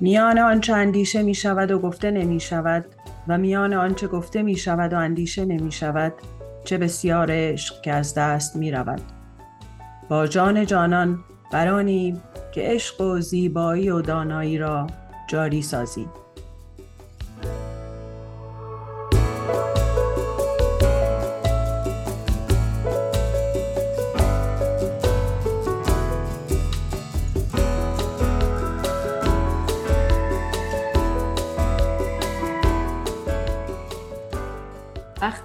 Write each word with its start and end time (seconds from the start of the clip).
میان 0.00 0.38
آنچه 0.38 0.74
اندیشه 0.74 1.22
می 1.22 1.34
شود 1.34 1.70
و 1.70 1.78
گفته 1.78 2.10
نمی 2.10 2.40
شود 2.40 2.84
و 3.28 3.38
میان 3.38 3.74
آنچه 3.74 4.06
گفته 4.06 4.42
می 4.42 4.56
شود 4.56 4.92
و 4.92 4.96
اندیشه 4.96 5.44
نمی 5.44 5.72
شود 5.72 6.12
چه 6.64 6.78
بسیار 6.78 7.28
عشق 7.30 7.80
که 7.80 7.92
از 7.92 8.14
دست 8.14 8.56
می 8.56 8.70
رود 8.70 9.02
با 10.08 10.26
جان 10.26 10.66
جانان 10.66 11.18
برانیم 11.52 12.22
که 12.52 12.60
عشق 12.60 13.00
و 13.00 13.20
زیبایی 13.20 13.90
و 13.90 14.00
دانایی 14.00 14.58
را 14.58 14.86
جاری 15.28 15.62
سازید 15.62 16.08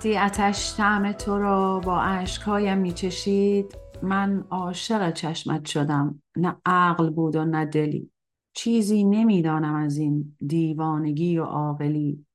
وقتی 0.06 0.18
اتش 0.18 0.76
طعم 0.78 1.12
تو 1.12 1.38
را 1.38 1.80
با 1.80 2.02
عشقهایم 2.02 2.78
میچشید 2.78 3.78
من 4.04 4.46
عاشق 4.50 5.14
چشمت 5.14 5.66
شدم. 5.66 6.22
نه 6.38 6.56
عقل 6.66 7.10
بود 7.10 7.36
و 7.36 7.46
نه 7.46 7.66
دلی. 7.66 8.12
چیزی 8.54 9.04
نمی‌دانم 9.04 9.76
از 9.76 9.98
این 9.98 10.38
دیوانگی 10.48 11.38
و 11.38 11.44
عاقلی. 11.44 12.26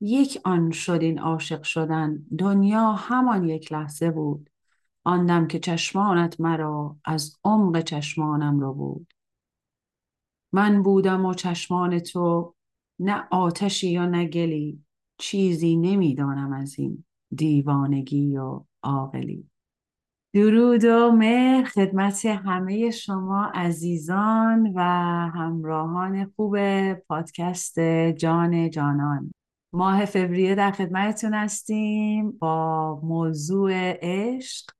یک 0.00 0.40
آن 0.44 0.70
شد 0.70 0.98
این 1.02 1.18
عاشق 1.18 1.62
شدن. 1.62 2.26
دنیا 2.38 2.92
همان 2.92 3.48
یک 3.48 3.72
لحظه 3.72 4.10
بود. 4.10 4.50
آن 5.04 5.48
که 5.48 5.58
چشمانت 5.58 6.40
مرا 6.40 6.96
از 7.04 7.38
عمق 7.44 7.80
چشمانم 7.80 8.60
رو 8.60 8.74
بود. 8.74 9.14
من 10.52 10.82
بودم 10.82 11.24
و 11.24 11.34
چشمان 11.34 11.98
تو 11.98 12.54
نه 12.98 13.28
آتشی 13.30 13.90
یا 13.90 14.06
نه 14.06 14.26
گلی. 14.26 14.84
چیزی 15.18 15.76
نمی‌دانم 15.76 16.52
از 16.52 16.78
این 16.78 17.04
دیوانگی 17.34 18.36
و 18.36 18.64
عاقلی. 18.82 19.48
درود 20.34 20.84
و 20.84 21.12
مهر 21.12 21.64
خدمت 21.64 22.26
همه 22.26 22.90
شما 22.90 23.44
عزیزان 23.54 24.72
و 24.74 24.80
همراهان 25.34 26.32
خوب 26.36 26.56
پادکست 26.94 27.80
جان 28.16 28.70
جانان. 28.70 29.32
ماه 29.72 30.04
فوریه 30.04 30.54
در 30.54 30.70
خدمتتون 30.70 31.34
هستیم 31.34 32.30
با 32.30 33.00
موضوع 33.02 33.72
عشق 34.02 34.70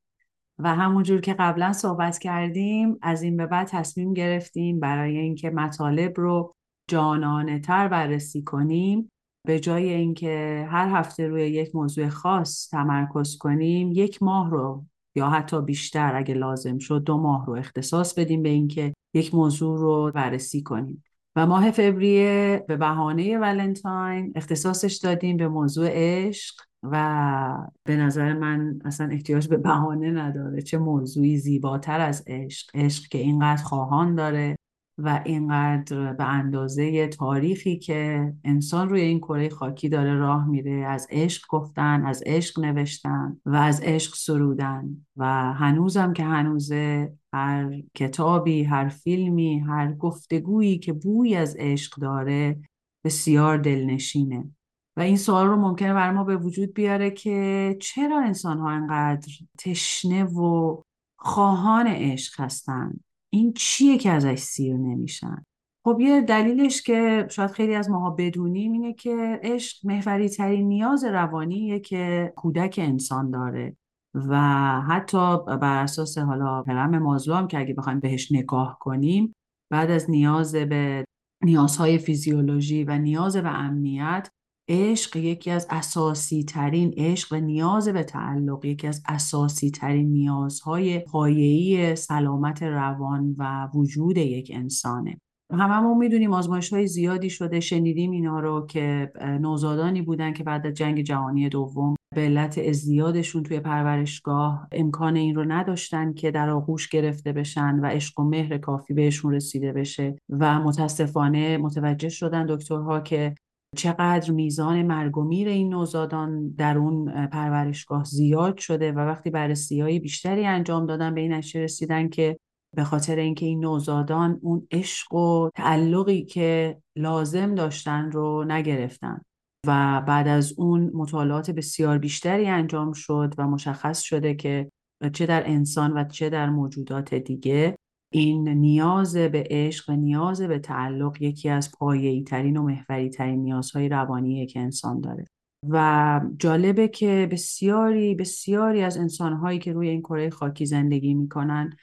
و 0.59 0.75
همونجور 0.75 1.21
که 1.21 1.35
قبلا 1.35 1.73
صحبت 1.73 2.19
کردیم 2.19 2.99
از 3.03 3.23
این 3.23 3.37
به 3.37 3.47
بعد 3.47 3.67
تصمیم 3.67 4.13
گرفتیم 4.13 4.81
برای 4.81 5.19
اینکه 5.19 5.51
مطالب 5.51 6.13
رو 6.17 6.55
جانانه 6.89 7.59
تر 7.59 7.89
بررسی 7.89 8.43
کنیم. 8.43 9.12
به 9.45 9.61
جای 9.61 9.89
اینکه 9.89 10.67
هر 10.71 10.89
هفته 10.89 11.29
روی 11.29 11.43
یک 11.43 11.75
موضوع 11.75 12.09
خاص 12.09 12.69
تمرکز 12.71 13.39
کنیم 13.39 13.93
یک 13.93 14.23
ماه 14.23 14.51
رو 14.51 14.85
یا 15.15 15.31
حتی 15.31 15.61
بیشتر 15.61 16.17
اگه 16.17 16.35
لازم 16.35 16.79
شد 16.79 17.05
دو 17.05 17.19
ماه 17.19 17.47
رو 17.47 17.55
اختصاص 17.55 18.15
بدیم 18.15 18.43
به 18.43 18.49
اینکه 18.49 18.95
یک 19.15 19.35
موضوع 19.35 19.79
رو 19.79 20.13
بررسی 20.15 20.63
کنیم. 20.63 21.05
و 21.37 21.47
ماه 21.47 21.71
فوریه 21.71 22.65
به 22.69 22.77
بهانه 22.77 23.39
ولنتاین 23.39 24.33
اختصاصش 24.37 24.97
دادیم 24.97 25.37
به 25.37 25.49
موضوع 25.49 25.89
عشق 25.91 26.55
و 26.83 27.69
به 27.85 27.97
نظر 27.97 28.33
من 28.33 28.79
اصلا 28.85 29.09
احتیاج 29.13 29.49
به 29.49 29.57
بهانه 29.57 30.11
نداره 30.11 30.63
چه 30.63 30.79
موضوعی 30.79 31.39
زیباتر 31.39 32.01
از 32.01 32.25
عشق 32.27 32.71
عشق 32.75 33.09
که 33.09 33.19
اینقدر 33.19 33.63
خواهان 33.63 34.15
داره. 34.15 34.57
و 34.99 35.23
اینقدر 35.27 36.13
به 36.13 36.25
اندازه 36.25 37.09
تاریخی 37.09 37.79
که 37.79 38.33
انسان 38.45 38.89
روی 38.89 39.01
این 39.01 39.19
کره 39.19 39.49
خاکی 39.49 39.89
داره 39.89 40.15
راه 40.15 40.49
میره. 40.49 40.87
از 40.87 41.07
عشق 41.11 41.49
گفتن 41.49 42.07
از 42.07 42.23
عشق 42.27 42.61
نوشتن 42.61 43.41
و 43.47 43.57
از 43.57 43.81
عشق 43.81 44.15
سرودن. 44.15 45.07
و 45.17 45.53
هنوزم 45.53 46.13
که 46.13 46.25
هنوزه 46.25 47.13
هر 47.33 47.83
کتابی 47.95 48.65
هر 48.65 48.89
فیلمی 48.89 49.59
هر 49.59 49.93
گفتگویی 49.93 50.79
که 50.79 50.93
بوی 50.93 51.35
از 51.35 51.57
عشق 51.59 52.01
داره 52.01 52.61
بسیار 53.05 53.59
دلنشینه. 53.59 54.51
و 54.97 55.01
این 55.01 55.17
سوال 55.17 55.47
رو 55.47 55.57
ممکنه 55.57 55.95
بر 55.95 56.13
ما 56.13 56.25
به 56.25 56.37
وجود 56.37 56.75
بیاره 56.75 57.11
که 57.11 57.77
چرا 57.81 58.21
انسان 58.21 58.59
ها 58.59 58.71
انقدر 58.71 59.33
تشنه 59.59 60.25
و 60.25 60.83
خواهان 61.17 61.87
عشق 61.87 62.41
هستند 62.41 63.05
این 63.33 63.53
چیه 63.53 63.99
که 63.99 64.11
ازش 64.11 64.39
سیر 64.39 64.77
نمیشن؟ 64.77 65.45
خب 65.85 66.01
یه 66.01 66.21
دلیلش 66.21 66.83
که 66.83 67.27
شاید 67.31 67.51
خیلی 67.51 67.75
از 67.75 67.91
ماها 67.91 68.11
بدونیم 68.11 68.73
اینه 68.73 68.93
که 68.93 69.41
عشق 69.43 69.87
محوری 69.87 70.29
ترین 70.29 70.69
نیاز 70.69 71.05
روانیه 71.05 71.81
که 71.81 72.33
کودک 72.37 72.81
انسان 72.83 73.31
داره 73.31 73.77
و 74.15 74.37
حتی 74.81 75.39
بر 75.47 75.83
اساس 75.83 76.19
حالا 76.19 76.63
هرم 76.63 76.99
مازلو 76.99 77.35
هم 77.35 77.49
که 77.49 77.59
اگه 77.59 77.75
بخوایم 77.75 78.01
بهش 78.01 78.33
نگاه 78.33 78.79
کنیم 78.81 79.35
بعد 79.71 79.91
از 79.91 80.11
نیاز 80.11 80.55
به 80.55 81.05
نیازهای 81.43 81.99
فیزیولوژی 81.99 82.85
و 82.85 82.99
نیاز 82.99 83.37
به 83.37 83.49
امنیت 83.49 84.29
عشق 84.69 85.17
یکی 85.17 85.51
از 85.51 85.67
اساسی 85.71 86.45
ترین 86.45 86.95
عشق 86.97 87.33
و 87.33 87.37
نیاز 87.37 87.89
به 87.89 88.03
تعلق 88.03 88.65
یکی 88.65 88.87
از 88.87 89.03
اساسی 89.09 89.71
ترین 89.71 90.13
نیازهای 90.13 90.99
پایه‌ای 90.99 91.97
سلامت 91.97 92.63
روان 92.63 93.35
و 93.39 93.69
وجود 93.75 94.17
یک 94.17 94.51
انسانه. 94.55 95.21
هممون 95.53 95.99
می‌دونیم 95.99 96.33
آزمایش 96.33 96.73
های 96.73 96.87
زیادی 96.87 97.31
شده. 97.31 97.61
شنیدیم 97.61 98.11
اینا 98.11 98.41
رو 98.41 98.67
که 98.67 99.13
نوزادانی 99.41 100.03
بودن 100.03 100.33
که 100.33 100.45
بعد 100.45 100.67
از 100.67 100.75
جنگ 100.75 101.01
جهانی 101.01 101.49
دوم 101.49 101.95
به 102.15 102.21
علت 102.21 102.59
ازدیادشون 102.59 103.43
توی 103.43 103.61
پرورشگاه 103.61 104.69
امکان 104.73 105.17
این 105.17 105.35
رو 105.35 105.45
نداشتن 105.45 106.13
که 106.13 106.31
در 106.31 106.51
آغوش 106.51 106.89
گرفته 106.89 107.33
بشن 107.33 107.79
و 107.79 107.87
عشق 107.87 108.21
و 108.21 108.23
مهر 108.23 108.59
کافی 108.59 108.95
بهشون 108.95 109.35
رسیده 109.35 109.73
بشه 109.73 110.17
و 110.29 110.61
متاسفانه 110.61 111.59
متوجه 111.59 112.09
شدن 112.09 112.47
دکترها 112.47 113.01
که 113.01 113.35
چقدر 113.77 114.31
میزان 114.31 114.83
مرگ 114.83 115.19
و 115.19 115.25
میر 115.25 115.49
این 115.49 115.69
نوزادان 115.69 116.49
در 116.49 116.79
اون 116.79 117.27
پرورشگاه 117.27 118.05
زیاد 118.05 118.59
شده 118.59 118.93
و 118.93 118.99
وقتی 118.99 119.31
بررسی 119.31 119.81
های 119.81 119.99
بیشتری 119.99 120.47
انجام 120.47 120.87
دادن 120.87 121.15
به 121.15 121.21
این 121.21 121.33
نتیجه 121.33 121.61
رسیدن 121.61 122.09
که 122.09 122.39
به 122.77 122.85
خاطر 122.85 123.17
اینکه 123.17 123.47
این 123.47 123.61
نوزادان 123.61 124.39
اون 124.43 124.67
عشق 124.71 125.15
و 125.15 125.51
تعلقی 125.55 126.25
که 126.25 126.79
لازم 126.97 127.55
داشتن 127.55 128.11
رو 128.11 128.45
نگرفتن 128.45 129.21
و 129.67 130.03
بعد 130.07 130.29
از 130.29 130.55
اون 130.57 130.91
مطالعات 130.95 131.51
بسیار 131.51 131.99
بیشتری 131.99 132.47
انجام 132.47 132.93
شد 132.93 133.35
و 133.39 133.47
مشخص 133.47 134.01
شده 134.01 134.35
که 134.35 134.71
چه 135.13 135.27
در 135.27 135.43
انسان 135.47 135.93
و 135.93 136.05
چه 136.05 136.31
در 136.31 136.51
موجودات 136.51 137.15
دیگه 137.15 137.77
این 138.13 138.49
نیاز 138.49 139.17
به 139.17 139.45
عشق 139.51 139.91
و 139.91 139.97
نیاز 139.97 140.43
به 140.43 140.59
تعلق 140.59 141.23
یکی 141.23 141.49
از 141.49 141.73
پایه‌ای 141.73 142.23
ترین 142.23 142.57
و 142.57 142.63
محوری 142.63 143.11
ترین 143.11 143.43
نیازهای 143.43 143.89
روانیه 143.89 144.47
که 144.47 144.61
انسان 144.61 145.01
داره. 145.01 145.25
و 145.69 146.21
جالبه 146.39 146.89
که 146.89 147.29
بسیاری 147.31 148.15
بسیاری 148.15 148.83
از 148.83 148.97
انسانهایی 148.97 149.59
که 149.59 149.73
روی 149.73 149.89
این 149.89 150.01
کره 150.01 150.31
خاکی 150.31 150.67
زندگی 150.67 151.15
می‌کنن 151.15 151.77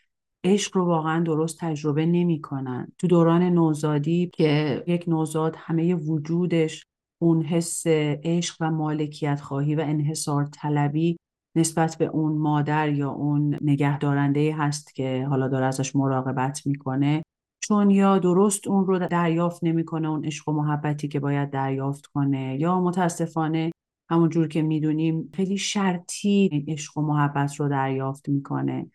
عشق 0.43 0.77
رو 0.77 0.85
واقعا 0.85 1.23
درست 1.23 1.59
تجربه 1.59 2.05
نمی‌کنن. 2.05 2.91
تو 2.97 3.07
دوران 3.07 3.43
نوزادی 3.43 4.29
که 4.33 4.83
یک 4.87 5.03
نوزاد 5.07 5.55
همه 5.57 5.95
وجودش 5.95 6.83
اون 7.21 7.41
حس 7.41 7.83
عشق 8.23 8.55
و 8.59 8.71
مالکیت 8.71 9.41
خواهی 9.41 9.75
و 9.75 9.79
انحصار 9.79 10.45
طلبی 10.45 11.17
نسبت 11.59 11.97
به 11.97 12.05
اون 12.05 12.37
مادر 12.37 12.89
یا 12.89 13.11
اون 13.11 13.57
نگهدارنده 13.61 14.55
هست 14.55 14.95
که 14.95 15.27
حالا 15.29 15.47
داره 15.47 15.65
ازش 15.65 15.95
مراقبت 15.95 16.67
می‌کنه. 16.67 17.23
چون 17.63 17.89
یا 17.89 18.19
درست 18.19 18.67
اون 18.67 18.85
رو 18.85 18.99
دریافت 18.99 19.63
نمی‌کنه 19.63 20.09
اون 20.09 20.25
عشق 20.25 20.49
و 20.49 20.51
محبتی 20.51 21.07
که 21.07 21.19
باید 21.19 21.49
دریافت 21.49 22.05
کنه 22.05 22.57
یا 22.59 22.81
متاسفانه 22.81 23.71
همونجور 24.11 24.47
که 24.47 24.61
می‌دونیم 24.61 25.29
خیلی 25.33 25.57
شرطی 25.57 26.49
این 26.51 26.65
عشق 26.67 26.97
و 26.97 27.01
محبت 27.01 27.55
رو 27.55 27.69
دریافت 27.69 28.29
می‌کنه. 28.29 28.91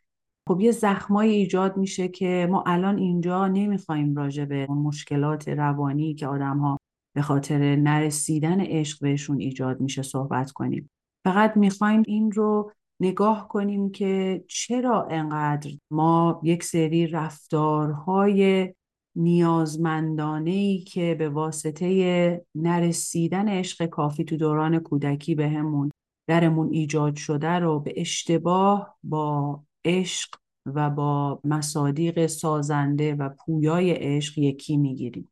خب 0.49 0.61
یه 0.61 0.71
زخمایی 0.71 1.33
ایجاد 1.35 1.77
میشه 1.77 2.09
که 2.09 2.49
ما 2.51 2.65
الان 2.67 2.99
اینجا 2.99 3.49
نمی‌خوایم 3.49 4.15
راجع 4.17 4.45
به 4.45 4.67
اون 4.69 4.79
مشکلات 4.79 5.49
روانی 5.49 6.15
که 6.15 6.27
آدم 6.27 6.59
ها 6.59 6.79
به 7.17 7.23
خاطر 7.23 7.77
نرسیدن 7.77 8.61
عشق 8.61 9.01
بهشون 9.01 9.41
ایجاد 9.41 9.81
میشه 9.81 10.03
صحبت 10.03 10.51
کنیم. 10.51 10.91
فقط 11.25 11.57
می‌خوایم 11.57 12.03
این 12.07 12.33
رو 12.33 12.73
نگاه 13.01 13.49
کنیم 13.49 13.91
که 13.91 14.45
چرا 14.49 15.07
انقدر 15.11 15.71
ما 15.91 16.41
یک 16.43 16.65
سری 16.65 17.07
رفتارهای 17.07 18.75
نیازمندانه 19.17 20.51
ای 20.51 20.79
که 20.79 21.17
به 21.19 21.29
واسطه 21.29 22.47
نرسیدن 22.55 23.49
عشق 23.49 23.87
کافی 23.87 24.25
تو 24.25 24.37
دوران 24.37 24.79
کودکی 24.79 25.35
بهمون 25.35 25.91
درمون 26.27 26.73
ایجاد 26.73 27.17
شده 27.17 27.49
رو 27.59 27.81
به 27.81 27.95
اشتباه 27.97 28.97
با 29.03 29.61
عشق 29.85 30.35
و 30.67 30.91
با 30.91 31.41
مصادیق 31.45 32.27
سازنده 32.27 33.15
و 33.15 33.29
پویای 33.29 33.91
عشق 33.91 34.39
یکی 34.39 34.77
می‌گیریم. 34.77 35.31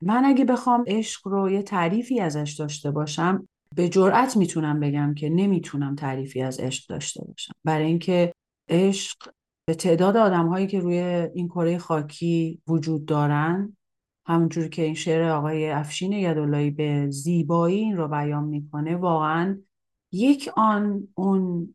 من 0.00 0.24
اگه 0.24 0.44
بخوام 0.44 0.84
عشق 0.86 1.28
رو 1.28 1.50
یه 1.50 1.62
تعریفی 1.62 2.20
ازش 2.20 2.56
داشته 2.58 2.90
باشم 2.90 3.48
به 3.74 3.88
جرأت 3.88 4.36
می‌تونم 4.36 4.80
بگم 4.80 5.14
که 5.14 5.28
نمی‌تونم 5.28 5.94
تعریفی 5.94 6.42
از 6.42 6.60
عشق 6.60 6.88
داشته 6.88 7.24
باشم. 7.24 7.52
برای 7.64 7.86
اینکه 7.86 8.32
عشق 8.68 9.30
به 9.68 9.74
تعداد 9.74 10.16
آدم 10.16 10.48
هایی 10.48 10.66
که 10.66 10.80
روی 10.80 10.98
این 11.34 11.48
کره 11.48 11.78
خاکی 11.78 12.62
وجود 12.66 13.04
دارن 13.04 13.76
همونجور 14.26 14.68
که 14.68 14.82
این 14.82 14.94
شعر 14.94 15.22
آقای 15.22 15.70
افشین 15.70 16.12
یدالایی 16.12 16.70
به 16.70 17.10
زیبایی 17.10 17.78
این 17.78 17.96
رو 17.96 18.08
بیان 18.08 18.44
می‌کنه 18.44 18.96
واقعا 18.96 19.58
یک 20.12 20.50
آن 20.56 21.08
اون 21.14 21.74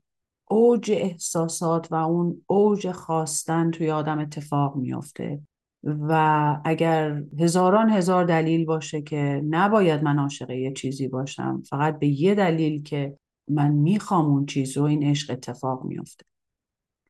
اوج 0.50 0.92
احساسات 0.92 1.92
و 1.92 1.96
اون 1.96 2.44
اوج 2.48 2.92
خواستن 2.92 3.72
توی 3.72 3.92
آدم 3.92 4.20
اتفاق 4.20 4.76
میافته. 4.76 5.42
و 5.88 6.62
اگر 6.66 7.24
هزاران 7.39 7.89
هزار 7.89 8.25
دلیل 8.25 8.66
باشه 8.66 9.01
که 9.01 9.42
نباید 9.50 10.04
من 10.04 10.19
عاشق 10.19 10.50
یه 10.50 10.74
چیزی 10.74 11.07
باشم 11.07 11.63
فقط 11.69 12.00
به 12.00 12.07
یه 12.07 12.36
دلیل 12.36 12.84
که 12.84 13.18
من 13.50 13.72
می‌خوام 13.72 14.25
اون 14.25 14.45
چیز 14.45 14.78
رو 14.78 14.84
این 14.84 15.04
عشق 15.04 15.31
اتفاق 15.31 15.84
میافته. 15.84 16.25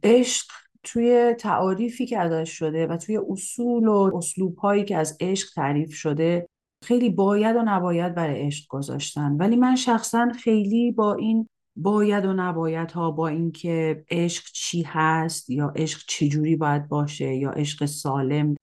عشق 0.03 0.47
توی 0.83 1.33
تعاریفی 1.39 2.05
که 2.05 2.19
ازش 2.19 2.51
شده 2.51 2.87
و 2.87 2.97
توی 2.97 3.19
اصول 3.29 3.87
و 3.87 4.11
اسلوب 4.15 4.57
هایی 4.57 4.85
که 4.85 4.97
از 4.97 5.17
عشق 5.19 5.49
تعریف 5.55 5.93
شده 5.93 6.47
خیلی 6.83 7.09
باید 7.09 7.55
و 7.55 7.61
نباید 7.65 8.15
برای 8.15 8.41
عشق 8.41 8.67
گذاشتن. 8.69 9.31
ولی 9.31 9.55
من 9.55 9.75
شخصا 9.75 10.29
خیلی 10.43 10.91
با 10.91 11.13
این 11.13 11.47
باید 11.75 12.25
و 12.25 12.33
نباید 12.33 12.91
ها 12.91 13.11
با 13.11 13.27
اینکه 13.27 14.05
عشق 14.11 14.43
چی 14.53 14.83
هست 14.87 15.49
یا 15.49 15.73
عشق 15.75 15.99
چجوری 16.07 16.55
باید 16.55 16.87
باشه 16.87 17.35
یا 17.35 17.51
عشق 17.51 17.85
سالم 17.85 18.55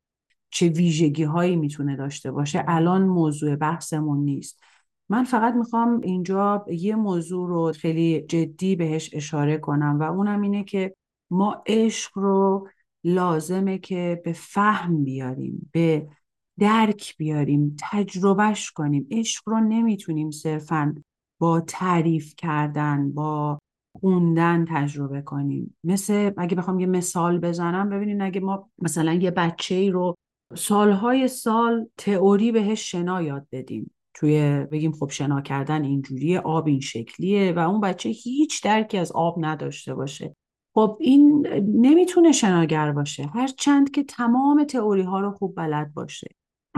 چه 0.54 0.68
ویژگی 0.68 1.22
هایی 1.24 1.56
می‌تونه 1.56 1.96
داشته 1.96 2.30
باشه. 2.32 2.64
الان 2.68 3.02
موضوع 3.02 3.56
بحثمون 3.56 4.18
نیست. 4.18 4.62
من 5.08 5.24
فقط 5.24 5.54
می‌خوام 5.54 6.00
اینجا 6.00 6.66
یه 6.68 6.96
موضوع 6.96 7.48
رو 7.48 7.72
خیلی 7.72 8.20
جدی 8.20 8.76
بهش 8.76 9.10
اشاره 9.12 9.58
کنم 9.58 9.96
و 10.00 10.02
اونم 10.02 10.40
اینه 10.40 10.64
که 10.64 10.94
ما 11.30 11.62
عشق 11.66 12.18
رو 12.18 12.68
لازمه 13.04 13.78
که 13.78 14.22
به 14.24 14.32
فهم 14.32 15.04
بیاریم 15.04 15.70
به 15.72 16.08
درک 16.58 17.16
بیاریم 17.16 17.76
تجربهش 17.80 18.70
کنیم. 18.70 19.06
عشق 19.10 19.48
رو 19.48 19.60
نمی‌تونیم 19.60 20.30
صرفا 20.30 20.94
با 21.38 21.60
تعریف 21.60 22.34
کردن 22.36 23.12
با 23.12 23.58
خوندن 24.00 24.64
تجربه 24.68 25.22
کنیم. 25.22 25.76
مثل 25.84 26.30
اگه 26.36 26.56
بخوام 26.56 26.80
یه 26.80 26.86
مثال 26.86 27.38
بزنم 27.38 27.88
ببینید 27.90 28.22
اگه 28.22 28.40
ما 28.40 28.70
مثلا 28.78 29.12
یه 29.12 29.30
بچه 29.30 29.74
ای 29.74 29.90
رو 29.90 30.14
سالهای 30.54 31.28
سال 31.28 31.86
تئوری 31.96 32.52
بهش 32.52 32.90
شنا 32.90 33.22
یاد 33.22 33.46
بدیم. 33.52 33.90
توی 34.14 34.66
بگیم 34.72 34.92
خب 34.92 35.10
شنا 35.10 35.40
کردن 35.40 35.84
اینجوریه 35.84 36.40
آب 36.40 36.66
این 36.66 36.80
شکلیه 36.80 37.52
و 37.52 37.58
اون 37.58 37.80
بچه 37.80 38.08
هیچ 38.08 38.64
درکی 38.64 38.98
از 38.98 39.12
آب 39.12 39.36
نداشته 39.38 39.94
باشه. 39.94 40.36
خب 40.74 40.96
این 41.00 41.46
نمی‌تونه 41.74 42.32
شناگر 42.32 42.92
باشه. 42.92 43.26
هر 43.26 43.46
چند 43.46 43.90
که 43.90 44.04
تمام 44.04 44.64
تئوری 44.64 45.02
ها 45.02 45.20
رو 45.20 45.30
خوب 45.30 45.56
بلد 45.56 45.94
باشه. 45.94 46.26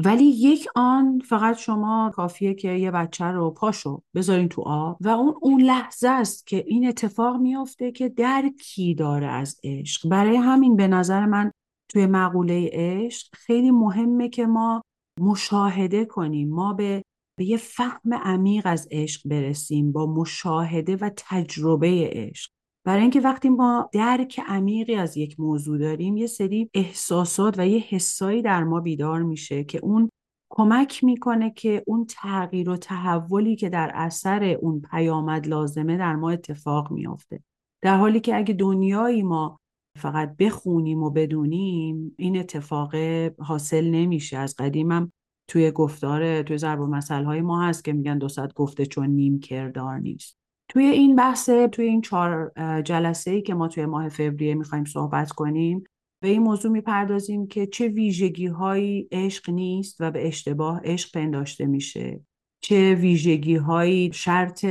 ولی 0.05 0.25
یک 0.25 0.69
آن 0.75 1.19
فقط 1.19 1.59
شما 1.59 2.13
کافیه 2.15 2.55
که 2.55 2.73
یه 2.73 2.91
بچه 2.91 3.25
رو 3.25 3.51
پاشو 3.51 4.03
بذارین 4.15 4.49
تو 4.49 4.63
آب 4.63 4.97
و 5.01 5.09
اون 5.09 5.35
اون 5.41 5.61
لحظه 5.61 6.09
است 6.09 6.47
که 6.47 6.65
این 6.67 6.89
اتفاق 6.89 7.37
میافته 7.37 7.93
که 7.93 8.09
درکی 8.09 8.95
داره 8.95 9.27
از 9.27 9.61
عشق. 9.65 10.09
برای 10.09 10.37
همین 10.37 10.77
به 10.77 10.89
نظر 10.89 11.27
من 11.27 11.53
توی 11.89 12.07
مقوله 12.07 12.71
عشق 12.73 13.29
خیلی 13.35 13.71
مهمه 13.71 14.29
که 14.29 14.47
ما 14.47 14.83
مشاهده 15.21 16.05
کنیم. 16.05 16.49
ما 16.49 16.73
به 16.73 17.03
به 17.39 17.45
یه 17.45 17.57
فهم 17.57 18.15
عمیق 18.15 18.63
از 18.67 18.89
عشق 18.91 19.29
برسیم 19.29 19.93
با 19.93 20.07
مشاهده 20.07 20.97
و 20.97 21.11
تجربه 21.17 22.11
عشق. 22.13 22.51
برای 22.87 23.03
اینکه 23.03 23.21
وقتی 23.21 23.49
ما 23.49 23.91
درک 23.93 24.41
عمیقی 24.47 24.95
از 24.95 25.17
یک 25.17 25.41
موضوع 25.41 25.79
داریم 25.79 26.17
یه 26.17 26.27
سری 26.27 26.71
احساسات 26.75 27.59
و 27.59 27.67
یه 27.67 27.79
حسایی 27.79 28.43
در 28.43 28.65
ما 28.65 28.81
بیدار 28.81 29.23
میشه 29.23 29.65
که 29.65 29.79
اون 29.83 30.11
کمک 30.51 31.05
می‌کنه 31.05 31.51
که 31.51 31.83
اون 31.87 32.07
تغییر 32.09 32.71
و 32.71 32.77
تحولی 32.77 33.57
که 33.57 33.69
در 33.69 33.91
اثر 33.95 34.45
اون 34.45 34.81
پیامد 34.91 35.47
لازمه 35.47 35.97
در 35.97 36.17
ما 36.17 36.31
اتفاق 36.31 36.93
میافته. 36.93 37.43
در 37.83 37.97
حالی 37.97 38.21
که 38.21 38.37
اگه 38.37 38.55
دنیایی 38.55 39.23
ما 39.23 39.59
فقط 39.97 40.37
بخونیم 40.37 41.03
و 41.03 41.11
بدونیم 41.11 42.15
این 42.19 42.39
اتفاق 42.39 42.95
حاصل 43.39 43.91
نمیشه. 43.91 44.37
از 44.39 44.55
قدیمم 44.59 45.13
توی 45.49 45.71
گفتار 45.71 46.43
توی 46.43 46.59
ضرب 46.59 46.81
و 46.81 47.01
های 47.11 47.41
ما 47.41 47.63
هست 47.63 47.85
که 47.85 47.93
میگن 47.93 48.19
دو 48.19 48.29
گفته 48.55 48.87
چون 48.87 49.07
نیم 49.07 49.41
کردار 49.41 49.99
نیست. 49.99 50.39
توی 50.69 50.85
این 50.85 51.17
بحث 51.17 51.51
توی 51.51 51.85
این 51.85 52.01
چهار 52.01 52.53
جلسه 52.85 53.31
ای 53.31 53.43
که 53.43 53.55
ما 53.55 53.69
توی 53.69 53.87
ماه 53.87 54.09
فوریه 54.09 54.55
می‌خوایم 54.55 54.85
صحبت 54.85 55.33
کنیم 55.33 55.85
به 56.23 56.29
این 56.29 56.43
موضوع 56.43 56.73
می‌پردازیم 56.73 57.47
که 57.47 57.67
چه 57.67 57.89
ویژگی 57.89 58.47
هایی 58.47 59.09
عشق 59.13 59.51
نیست 59.51 59.97
و 60.01 60.11
به 60.11 60.29
اشتباه 60.29 60.81
عشق 60.85 61.13
پنداشته 61.15 61.67
میشه. 61.67 62.21
چه 62.69 62.95
ویژگی 62.95 63.57
هایی 63.57 64.11
شرط 64.13 64.65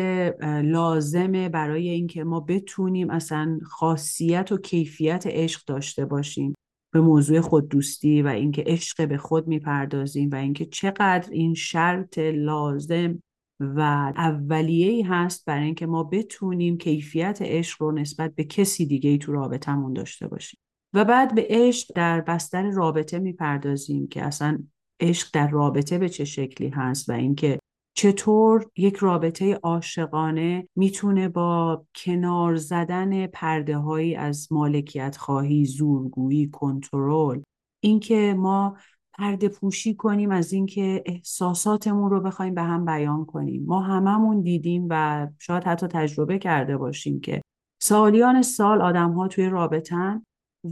لازمه 0.63 1.50
برای 1.50 1.89
اینکه 1.89 2.24
ما 2.24 2.39
بتونیم 2.39 3.09
اصلا 3.09 3.59
خاصیت 3.63 4.51
و 4.51 4.57
کیفیت 4.57 5.24
عشق 5.27 5.62
داشته 5.68 6.06
باشیم. 6.06 6.53
به 6.94 7.01
موضوع 7.01 7.42
خود 7.42 7.69
دوستی 7.69 8.21
و 8.21 8.27
اینکه 8.27 8.63
عشق 8.68 9.07
به 9.07 9.18
خود 9.18 9.47
می‌پردازیم 9.47 10.30
و 10.30 10.36
اینکه 10.36 10.65
چقدر 10.65 11.31
این 11.31 11.53
شرط 11.53 12.18
لازم 12.18 13.24
و 13.59 13.80
اولیه 14.15 14.89
ای 14.92 15.01
هست 15.01 15.45
برای 15.45 15.65
اینکه 15.65 15.86
ما 15.86 16.03
بتونیم 16.03 16.77
کیفیت 16.77 17.38
عشق 17.42 17.81
رو 17.81 17.92
نسبت 17.92 18.36
به 18.36 18.44
کسی 18.44 18.86
دیگه 18.86 19.09
ای 19.09 19.18
تو 19.18 19.31
رابطمون 19.31 19.94
داشته 19.94 20.27
باشیم. 20.27 20.59
و 20.94 21.06
بعد 21.06 21.36
به 21.36 21.47
عشق 21.50 21.92
در 21.95 22.21
بستر 22.21 22.71
رابطه 22.71 23.19
می‌پردازیم 23.19 24.07
که 24.07 24.24
اصلا 24.24 24.63
عشق 25.00 25.30
در 25.33 25.50
رابطه 25.50 25.97
به 25.97 26.09
چه 26.09 26.25
شکلی 26.25 26.69
هست 26.69 27.09
و 27.09 27.12
اینکه 27.13 27.59
چطور 27.97 28.65
یک 28.77 28.95
رابطه 28.95 29.53
عاشقانه 29.53 30.68
می‌تونه 30.75 31.30
با 31.30 31.86
کنار 31.95 32.56
زدن 32.56 33.28
پرده 33.28 33.78
هایی 33.78 34.16
از 34.16 34.52
مالکیت 34.52 35.18
خواهی، 35.18 35.66
زورگویی، 35.66 36.49
کنترل 36.49 37.42
اینکه 37.80 38.35
ما 38.37 38.78
پرده 39.14 39.49
پوشی 39.49 39.95
کنیم 39.95 40.31
از 40.31 40.54
اینکه 40.54 41.04
احساساتمون 41.06 42.09
رو 42.09 42.21
بخوایم 42.21 42.54
به 42.54 42.61
هم 42.61 42.85
بیان 42.85 43.25
کنیم. 43.25 43.66
ما 43.66 43.81
هممون 43.81 44.42
دیدیم 44.42 44.87
و 44.90 45.28
شاید 45.40 45.64
حتی 45.64 45.87
تجربه 45.87 46.40
کرده 46.40 46.78
باشیم 46.78 47.19
که 47.19 47.42
سالیان 47.81 48.42
سال 48.42 48.81
آدم 48.81 49.11
ها 49.11 49.28
توی 49.28 49.49
رابطن 49.49 50.23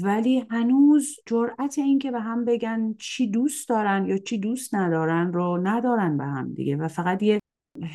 ولی 0.01 0.45
هنوز 0.49 1.15
جرأت 1.25 1.77
این 1.77 1.99
که 1.99 2.11
به 2.11 2.19
هم 2.19 2.45
بگن 2.45 2.93
چی 2.99 3.27
دوست 3.27 3.69
دارن 3.69 4.05
یا 4.05 4.17
چی 4.17 4.37
دوست 4.37 4.75
ندارن 4.75 5.33
رو 5.33 5.59
ندارن 5.63 6.17
به 6.17 6.23
هم 6.23 6.53
دیگه 6.53 6.77
و 6.77 6.87
فقط 6.87 7.23
یه 7.23 7.39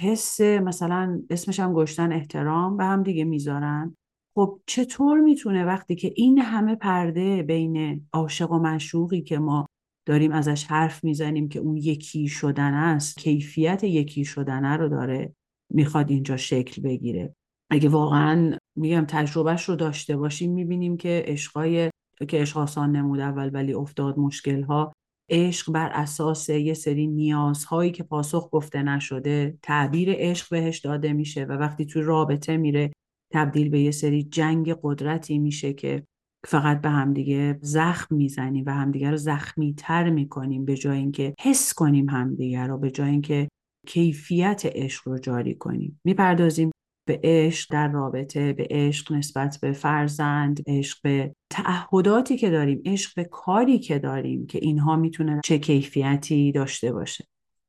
حس 0.00 0.40
مثلا 0.40 1.22
اسمش 1.30 1.60
هم 1.60 1.72
گشتن 1.72 2.12
احترام 2.12 2.76
به 2.76 2.84
هم 2.84 3.02
دیگه 3.02 3.24
می‌ذارن. 3.24 3.96
خب 4.36 4.60
چطور 4.66 5.20
می‌تونه 5.20 5.64
وقتی 5.64 5.96
که 5.96 6.12
این 6.16 6.38
همه 6.38 6.74
پرده 6.74 7.42
بین 7.42 8.06
عاشق 8.12 8.52
و 8.52 8.58
معشوقی 8.58 9.22
که 9.22 9.38
ما 9.38 9.66
داریم 10.06 10.32
ازش 10.32 10.64
حرف 10.64 11.04
می‌زنیم 11.04 11.48
که 11.48 11.58
اون 11.58 11.76
یکی 11.76 12.28
شدن 12.28 12.74
است 12.74 13.18
کیفیت 13.18 13.84
یکی 13.84 14.24
شدنه 14.24 14.76
رو 14.76 14.88
داره 14.88 15.34
می‌خواد 15.74 16.10
اینجا 16.10 16.36
شکل 16.36 16.82
بگیره. 16.82 17.34
اگه 17.70 17.88
واقعا 17.88 18.57
میگم 18.78 19.04
تجربهش 19.08 19.64
رو 19.64 19.76
داشته 19.76 20.16
باشیم 20.16 20.52
می‌بینیم 20.52 20.96
که 20.96 21.22
عشقای 21.26 21.90
که 22.28 22.40
عشق 22.40 22.56
آسان 22.58 22.96
نمود 22.96 23.20
اول 23.20 23.50
ولی 23.52 23.74
افتاد 23.74 24.18
مشکل 24.18 24.62
ها 24.62 24.92
عشق 25.30 25.72
بر 25.72 25.90
اساس 25.94 26.48
یه 26.48 26.74
سری 26.74 27.06
نیازهایی 27.06 27.90
که 27.90 28.02
پاسخ 28.02 28.48
گفته 28.52 28.82
نشده 28.82 29.58
تعبیر 29.62 30.08
عشق 30.12 30.50
بهش 30.50 30.78
داده 30.78 31.12
میشه 31.12 31.44
و 31.44 31.52
وقتی 31.52 31.86
تو 31.86 32.02
رابطه 32.02 32.56
میره 32.56 32.92
تبدیل 33.32 33.68
به 33.68 33.80
یه 33.80 33.90
سری 33.90 34.22
جنگ 34.22 34.76
قدرتی 34.82 35.38
میشه 35.38 35.72
که 35.72 36.04
فقط 36.46 36.80
به 36.80 36.88
همدیگه 36.88 37.58
زخم 37.62 38.16
می‌زنیم 38.16 38.64
و 38.66 38.70
همدیگه 38.70 39.10
رو 39.10 39.16
زخمی 39.16 39.74
تر 39.74 40.10
می‌کنیم 40.10 40.64
به 40.64 40.76
جای 40.76 40.98
اینکه 40.98 41.34
حس 41.40 41.74
کنیم 41.74 42.10
همدیگه 42.10 42.66
رو 42.66 42.78
به 42.78 42.90
جای 42.90 43.10
اینکه 43.10 43.48
کیفیت 43.86 44.62
عشق 44.66 45.08
رو 45.08 45.18
جاری 45.18 45.54
کنیم. 45.54 46.00
می‌پردازیم 46.04 46.70
به 47.08 47.20
عشق 47.24 47.72
در 47.72 47.88
رابطه 47.88 48.52
به 48.52 48.66
عشق 48.70 49.12
نسبت 49.12 49.58
به 49.62 49.72
فرزند 49.72 50.62
عشق 50.66 50.98
به 51.02 51.34
تعهداتی 51.50 52.36
که 52.36 52.50
داریم 52.50 52.82
عشق 52.86 53.12
به 53.16 53.24
کاری 53.24 53.78
که 53.78 53.98
داریم 53.98 54.46
که 54.46 54.58
اینها 54.62 54.96
می‌تونه 54.96 55.40
چه 55.44 55.58
کیفیتی 55.58 56.52
داشته 56.52 56.92
باشه. 56.92 57.24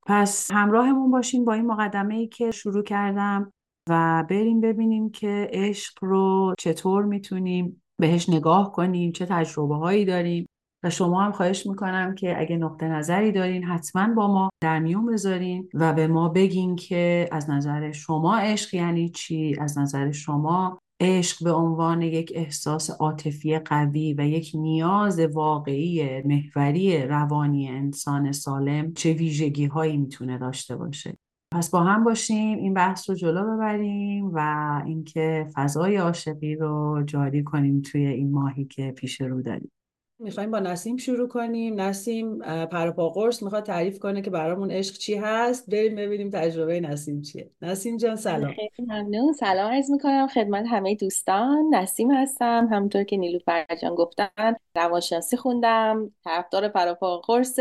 پس 0.07 0.51
همراهمون 0.51 1.11
باشیم 1.11 1.45
با 1.45 1.53
این 1.53 1.65
مقدمه 1.65 2.15
ای 2.15 2.27
که 2.27 2.51
شروع 2.51 2.83
کردم 2.83 3.53
و 3.89 4.25
بریم 4.29 4.61
ببینیم 4.61 5.09
که 5.09 5.49
عشق 5.53 5.93
رو 6.01 6.55
چطور 6.57 7.03
می‌تونیم 7.03 7.81
بهش 7.97 8.29
نگاه 8.29 8.71
کنیم 8.71 9.11
چه 9.11 9.25
تجربه 9.25 9.75
هایی 9.75 10.05
داریم. 10.05 10.48
و 10.83 10.89
شما 10.89 11.21
هم 11.21 11.31
خواهش 11.31 11.67
می‌کنم 11.67 12.15
که 12.15 12.39
اگه 12.41 12.57
نقطه 12.57 12.87
نظری 12.87 13.31
دارین 13.31 13.63
حتما 13.63 14.13
با 14.13 14.27
ما 14.27 14.49
در 14.61 14.79
میون 14.79 15.05
بذارین 15.05 15.69
و 15.73 15.93
به 15.93 16.07
ما 16.07 16.29
بگین 16.29 16.75
که 16.75 17.29
از 17.31 17.49
نظر 17.49 17.91
شما 17.91 18.37
عشق 18.37 18.73
یعنی 18.73 19.09
چی؟ 19.09 19.55
از 19.59 19.77
نظر 19.77 20.11
شما 20.11 20.79
عشق 21.01 21.43
به 21.43 21.51
عنوان 21.51 22.01
یک 22.01 22.31
احساس 22.35 22.89
عاطفی 22.89 23.59
قوی 23.59 24.13
و 24.13 24.27
یک 24.27 24.51
نیاز 24.53 25.19
واقعی 25.19 26.21
محوری 26.21 27.07
روانی 27.07 27.69
انسان 27.69 28.31
سالم 28.31 28.93
چه 28.93 29.13
ویژگی 29.13 29.65
هایی 29.65 29.97
می‌تونه 29.97 30.37
داشته 30.37 30.75
باشه. 30.75 31.17
پس 31.53 31.69
با 31.69 31.79
هم 31.79 32.03
باشیم 32.03 32.57
این 32.57 32.73
بحث 32.73 33.09
رو 33.09 33.15
جلو 33.15 33.55
ببریم 33.55 34.31
و 34.33 34.39
اینکه 34.85 35.47
فضای 35.53 35.95
عاشقی 35.95 36.55
رو 36.55 37.03
جاری 37.05 37.43
کنیم 37.43 37.81
توی 37.81 38.05
این 38.05 38.31
ماهی 38.31 38.65
که 38.65 38.91
پیش 38.91 39.21
رو 39.21 39.41
داریم. 39.41 39.71
می‌خوایم 40.19 40.51
با 40.51 40.59
نسیم 40.59 40.97
شروع 40.97 41.27
کنیم. 41.27 41.81
نسیم 41.81 42.39
پرپا 42.65 43.09
قرص 43.09 43.43
می‌خواد 43.43 43.63
تعریف 43.63 43.99
کنه 43.99 44.21
که 44.21 44.29
برامون 44.29 44.71
عشق 44.71 44.97
چی 44.97 45.15
هست. 45.15 45.69
بریم 45.69 45.95
ببینیم 45.95 46.29
تجربه 46.29 46.79
نسیم 46.79 47.21
چیه. 47.21 47.51
نسیم 47.61 47.97
جان 47.97 48.15
سلام. 48.15 48.53
خیلی 48.53 48.69
ممنون. 48.79 49.33
سلام 49.33 49.71
عرض 49.71 49.91
می‌کنم. 49.91 50.27
خدمت 50.27 50.65
همه 50.67 50.95
دوستان. 50.95 51.75
نسیم 51.75 52.11
هستم. 52.11 52.67
همونطور 52.71 53.03
که 53.03 53.17
نیلو 53.17 53.39
جان 53.81 53.95
گفتن 53.95 54.55
روانشناسی 54.75 55.37
خوندم. 55.37 56.11
طرفدار 56.23 56.67
پرپا 56.67 57.17
قرص 57.17 57.59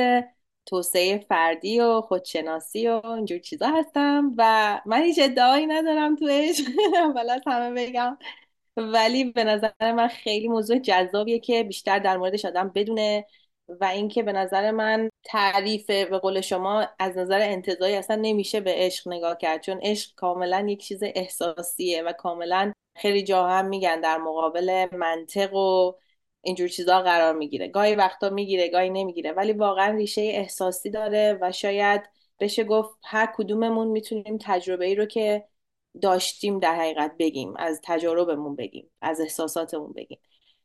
توسعه 0.66 1.18
فردی 1.18 1.80
و 1.80 2.00
خودشناسی 2.00 2.88
و 2.88 3.06
اینجور 3.06 3.38
چیزا 3.38 3.66
هستم 3.66 4.34
و 4.36 4.80
من 4.86 5.02
هیچ 5.02 5.18
ادعایی 5.22 5.66
ندارم 5.66 6.16
تو 6.16 6.28
عشق. 6.30 6.64
اول 7.04 7.30
از 7.30 7.40
همه 7.46 7.86
بگم. 7.86 8.18
ولی 8.78 9.24
به 9.24 9.44
نظر 9.44 9.92
من 9.92 10.08
خیلی 10.08 10.48
موضوع 10.48 10.78
جذابیه 10.78 11.38
که 11.38 11.64
بیشتر 11.64 11.98
در 11.98 12.16
موردش 12.16 12.44
آدم 12.44 12.68
بدونه 12.68 13.26
و 13.68 13.84
اینکه 13.84 14.22
به 14.22 14.32
نظر 14.32 14.70
من 14.70 15.10
تعریف 15.24 15.86
به 15.86 16.18
قول 16.18 16.40
شما 16.40 16.86
از 16.98 17.18
نظر 17.18 17.40
انتظایی 17.40 17.94
اصلا 17.96 18.16
نمیشه 18.16 18.60
به 18.60 18.74
عشق 18.76 19.08
نگاه 19.08 19.38
کرد 19.38 19.62
چون 19.62 19.78
عشق 19.82 20.14
کاملا 20.14 20.66
یک 20.68 20.80
چیز 20.80 21.00
احساسیه 21.02 22.02
و 22.02 22.12
کاملا 22.12 22.72
خیلی 22.96 23.22
جا 23.22 23.46
هم 23.48 23.66
میگن 23.66 24.00
در 24.00 24.18
مقابل 24.18 24.86
منطق 24.92 25.54
و 25.54 25.92
اینجور 26.42 26.68
چیزا 26.68 27.02
قرار 27.02 27.34
می‌گیره. 27.34 27.68
گاهی 27.68 27.94
وقتا 27.94 28.30
می‌گیره 28.30 28.68
گاهی 28.68 28.90
نمی‌گیره 28.90 29.32
ولی 29.32 29.52
واقعا 29.52 29.96
ریشه 29.96 30.20
احساسی 30.20 30.90
داره 30.90 31.38
و 31.40 31.52
شاید 31.52 32.02
بشه 32.40 32.64
گفت 32.64 32.98
هر 33.04 33.32
کدوممون 33.36 33.88
می‌تونیم 33.88 34.38
تجربه 34.40 34.86
ای 34.86 34.94
رو 34.94 35.06
که 35.06 35.44
داشتیم 36.00 36.58
در 36.58 36.74
حقیقت 36.74 37.12
بگیم 37.18 37.54
از 37.56 37.80
تجاربمون 37.84 38.56
بگیم 38.56 38.90
از 39.00 39.20
احساساتمون 39.20 39.92
بگیم. 39.92 40.18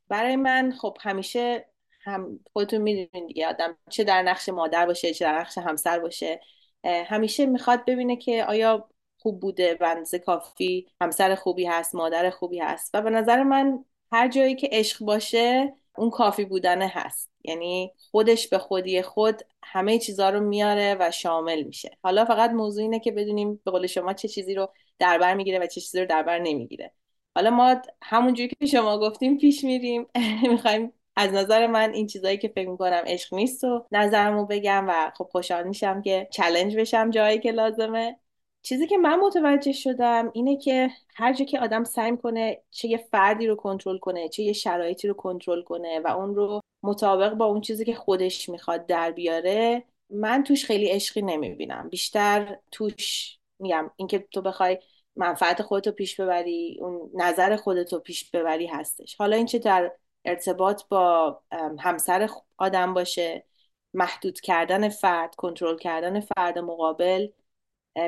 برای 0.07 0.35
من 0.35 0.73
خب 0.81 0.97
همیشه 1.01 1.65
هم 2.03 2.39
خودتون 2.53 2.81
می‌دونین 2.81 3.27
دیگه 3.27 3.47
آدم 3.47 3.77
چه 3.89 4.03
در 4.03 4.21
نقش 4.21 4.49
مادر 4.49 4.85
باشه 4.85 5.13
چه 5.13 5.25
در 5.25 5.39
نقش 5.39 5.57
همسر 5.57 5.99
باشه 5.99 6.41
همیشه 6.83 7.45
می‌خواد 7.45 7.85
ببینه 7.85 8.15
که 8.15 8.45
آیا 8.45 8.89
خوب 9.17 9.39
بوده 9.39 9.75
بنز 9.75 10.15
کافی 10.15 10.87
همسر 11.01 11.35
خوبی 11.35 11.65
هست 11.65 11.95
مادر 11.95 12.29
خوبی 12.29 12.59
هست. 12.59 12.91
و 12.93 13.01
به 13.01 13.09
نظر 13.09 13.43
من 13.43 13.85
هر 14.11 14.27
جایی 14.27 14.55
که 14.55 14.69
عشق 14.71 15.05
باشه 15.05 15.73
اون 15.97 16.09
کافی 16.09 16.45
بودنه 16.45 16.87
هست. 16.87 17.32
یعنی 17.43 17.91
خودش 18.11 18.47
به 18.47 18.57
خودی 18.57 19.01
خود 19.01 19.41
همه 19.63 19.99
چیزها 19.99 20.29
رو 20.29 20.39
میاره 20.39 20.97
و 20.99 21.11
شامل 21.11 21.63
میشه. 21.63 21.97
حالا 22.03 22.25
فقط 22.25 22.51
موضوع 22.51 22.81
اینه 22.83 22.99
که 22.99 23.11
بدونیم 23.11 23.61
به 23.65 23.71
قول 23.71 23.87
شما 23.87 24.13
چه 24.13 24.27
چیزی 24.27 24.55
رو 24.55 24.69
دربر 24.99 25.33
می‌گیره 25.33 25.59
و 25.59 25.67
چه 25.67 25.81
چیزی 25.81 25.99
رو 25.99 26.05
دربر 26.05 26.39
نمی‌گیره. 26.39 26.93
حالا 27.35 27.49
ما 27.49 27.81
همونجوری 28.01 28.55
که 28.59 28.65
شما 28.65 28.99
گفتیم 28.99 29.37
پیش 29.37 29.63
میریم. 29.63 30.07
می‌خوایم 30.51 30.93
از 31.15 31.31
نظر 31.33 31.67
من 31.67 31.93
این 31.93 32.07
چیزایی 32.07 32.37
که 32.37 32.47
فکر 32.47 32.69
می‌کنم 32.69 33.03
عشق 33.05 33.33
نیست 33.33 33.63
و 33.63 33.85
نظرمو 33.91 34.45
بگم 34.45 34.85
و 34.89 35.11
خب 35.17 35.27
خوشحال 35.31 35.67
میشم 35.67 36.01
که 36.01 36.27
چلنج 36.31 36.77
بشم 36.77 37.09
جایی 37.09 37.39
که 37.39 37.51
لازمه. 37.51 38.19
چیزی 38.63 38.87
که 38.87 38.97
من 38.97 39.19
متوجه 39.19 39.71
شدم 39.71 40.31
اینه 40.33 40.57
که 40.57 40.89
هر 41.15 41.33
جا 41.33 41.45
که 41.45 41.59
آدم 41.59 41.83
سعی 41.83 42.17
کنه 42.17 42.63
چه 42.71 42.87
یه 42.87 42.97
فردی 42.97 43.47
رو 43.47 43.55
کنترل 43.55 43.97
کنه 43.97 44.29
چه 44.29 44.43
یه 44.43 44.53
شرایطی 44.53 45.07
رو 45.07 45.13
کنترل 45.13 45.61
کنه 45.61 45.99
و 45.99 46.07
اون 46.07 46.35
رو 46.35 46.59
مطابق 46.83 47.33
با 47.33 47.45
اون 47.45 47.61
چیزی 47.61 47.85
که 47.85 47.93
خودش 47.95 48.49
می‌خواد 48.49 48.85
در 48.85 49.11
بیاره 49.11 49.83
من 50.09 50.43
توش 50.43 50.65
خیلی 50.65 50.87
عشقی 50.89 51.21
نمی‌بینم. 51.21 51.89
بیشتر 51.89 52.59
توش 52.71 53.37
میگم 53.59 53.91
اینکه 53.95 54.27
تو 54.31 54.41
بخوای 54.41 54.79
منفعت 55.15 55.61
خودتو 55.61 55.91
پیش 55.91 56.19
ببری 56.19 56.77
اون 56.81 57.09
نظر 57.13 57.55
خودتو 57.55 57.99
پیش 57.99 58.31
ببری 58.31 58.67
هستش. 58.67 59.15
حالا 59.15 59.35
این 59.35 59.45
چه 59.45 59.59
در 59.59 59.91
ارتباط 60.25 60.83
با 60.89 61.41
همسر 61.79 62.29
آدم 62.57 62.93
باشه 62.93 63.45
محدود 63.93 64.39
کردن 64.39 64.89
فرد 64.89 65.35
کنترل 65.35 65.77
کردن 65.77 66.19
فرد 66.19 66.59
مقابل 66.59 67.27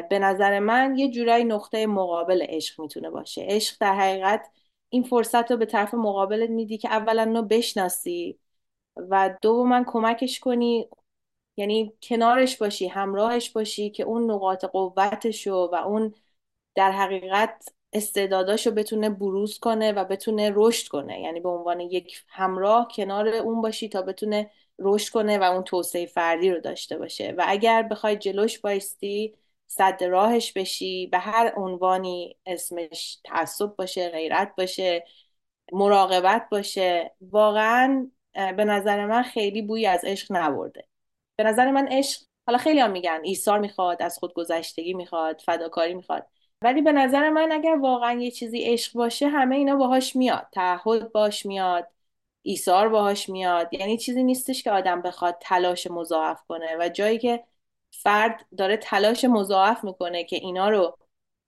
به 0.10 0.20
نظر 0.20 0.60
من 0.60 0.98
یه 0.98 1.12
جورایی 1.12 1.44
نقطه 1.44 1.88
مقابل 1.88 2.46
عشق 2.50 2.82
می‌تونه 2.82 3.10
باشه. 3.10 3.46
عشق 3.50 3.78
در 3.80 3.96
حقیقت 3.96 4.52
این 4.90 5.04
فرصت 5.04 5.52
رو 5.52 5.58
به 5.58 5.66
طرف 5.66 5.94
مقابلت 5.94 6.50
میدی 6.50 6.78
که 6.78 6.90
اولا 6.90 7.26
نو 7.26 7.42
بشناسی 7.42 8.40
و 8.98 9.38
دوما 9.42 9.84
کمکش 9.88 10.40
کنی 10.40 10.90
یعنی 11.58 11.94
کنارش 12.04 12.58
باشی 12.58 12.88
همراهش 12.88 13.50
باشی 13.50 13.90
که 13.90 14.04
اون 14.04 14.32
نقاط 14.32 14.66
قوتشو 14.66 15.70
و 15.72 15.76
اون 15.76 16.14
در 16.76 16.92
حقیقت 16.92 17.70
استعداداشو 17.94 18.72
بتونه 18.72 19.10
بروز 19.10 19.60
کنه 19.60 19.92
و 19.92 20.06
بتونه 20.06 20.52
رشد 20.56 20.88
کنه. 20.88 21.22
یعنی 21.22 21.40
به 21.40 21.50
عنوان 21.50 21.80
یک 21.80 22.24
همراه 22.28 22.88
کنار 22.96 23.28
اون 23.28 23.62
باشی 23.62 23.90
تا 23.90 24.02
بتونه 24.02 24.52
رشد 24.80 25.14
کنه 25.14 25.38
و 25.38 25.44
اون 25.44 25.64
توسعه 25.64 26.06
فردی 26.06 26.52
رو 26.52 26.60
داشته 26.60 26.98
باشه. 26.98 27.34
و 27.38 27.44
اگر 27.48 27.84
بخوای 27.84 28.18
جلوش 28.18 28.60
بایستی 28.60 29.36
صد 29.68 30.04
راهش 30.04 30.52
بشی 30.52 31.08
به 31.08 31.18
هر 31.18 31.54
عنوانی 31.58 32.38
اسمش 32.46 33.20
تعصب 33.24 33.76
باشه 33.76 34.10
غیرت 34.10 34.54
باشه 34.58 35.06
مراقبت 35.72 36.48
باشه 36.52 37.16
واقعا 37.22 38.12
به 38.36 38.66
نظر 38.66 39.06
من 39.06 39.24
خیلی 39.24 39.62
بوی 39.62 39.86
از 39.86 40.06
عشق 40.06 40.28
نبرده. 40.32 40.88
به 41.36 41.44
نظر 41.44 41.72
من 41.72 41.88
عشق 41.88 42.22
حالا 42.48 42.58
خیلی 42.58 42.80
هم 42.80 42.92
میگن 42.92 43.20
ایثار 43.24 43.60
می‌خواد 43.60 44.02
از 44.02 44.18
خود 44.18 44.34
گذشتگی 44.34 44.94
می‌خواد 44.94 45.42
فداکاری 45.46 45.94
می‌خواد. 45.94 46.28
ولی 46.62 46.82
به 46.82 46.92
نظر 46.92 47.30
من 47.30 47.52
اگر 47.52 47.76
واقعا 47.82 48.22
یه 48.22 48.32
چیزی 48.32 48.64
عشق 48.64 48.94
باشه 48.94 49.28
همه 49.28 49.56
اینا 49.56 49.76
باهاش 49.76 50.16
میاد. 50.16 50.48
تعهد 50.52 51.12
باش 51.12 51.46
میاد 51.46 51.88
ایثار 52.42 52.90
باهاش 52.90 53.30
میاد. 53.30 53.74
یعنی 53.74 53.98
چیزی 53.98 54.24
نیستش 54.24 54.64
که 54.64 54.72
آدم 54.72 55.02
بخواد 55.02 55.38
تلاش 55.42 55.88
مضاعف 55.88 56.42
کنه 56.48 56.78
و 56.80 56.90
جایی 56.90 57.20
که 57.20 57.44
فرد 57.92 58.46
داره 58.58 58.78
تلاش 58.78 59.26
مضاعف 59.26 59.84
می‌کنه 59.84 60.24
که 60.24 60.36
اینا 60.36 60.70
رو 60.70 60.98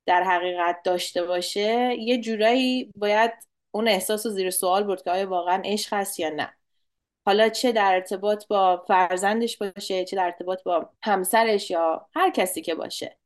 در 0.05 0.23
حقیقت 0.23 0.81
داشته 0.83 1.23
باشه 1.23 1.95
یه 1.99 2.21
جورایی 2.21 2.91
باید 2.95 3.33
اون 3.71 3.87
احساس 3.87 4.25
رو 4.25 4.31
زیر 4.31 4.49
سوال 4.49 4.83
برد 4.83 5.03
که 5.03 5.11
آیا 5.11 5.29
واقعا 5.29 5.61
عشق 5.65 5.93
هست 5.93 6.19
یا 6.19 6.29
نه. 6.29 6.56
حالا 7.27 7.49
چه 7.49 7.71
در 7.71 7.93
ارتباط 7.93 8.47
با 8.47 8.83
فرزندش 8.87 9.57
باشه 9.57 10.05
چه 10.05 10.15
در 10.15 10.25
ارتباط 10.25 10.63
با 10.63 10.89
همسرش 11.03 11.71
یا 11.71 12.07
هر 12.15 12.29
کسی 12.29 12.61
که 12.61 12.75
باشه. 12.75 13.17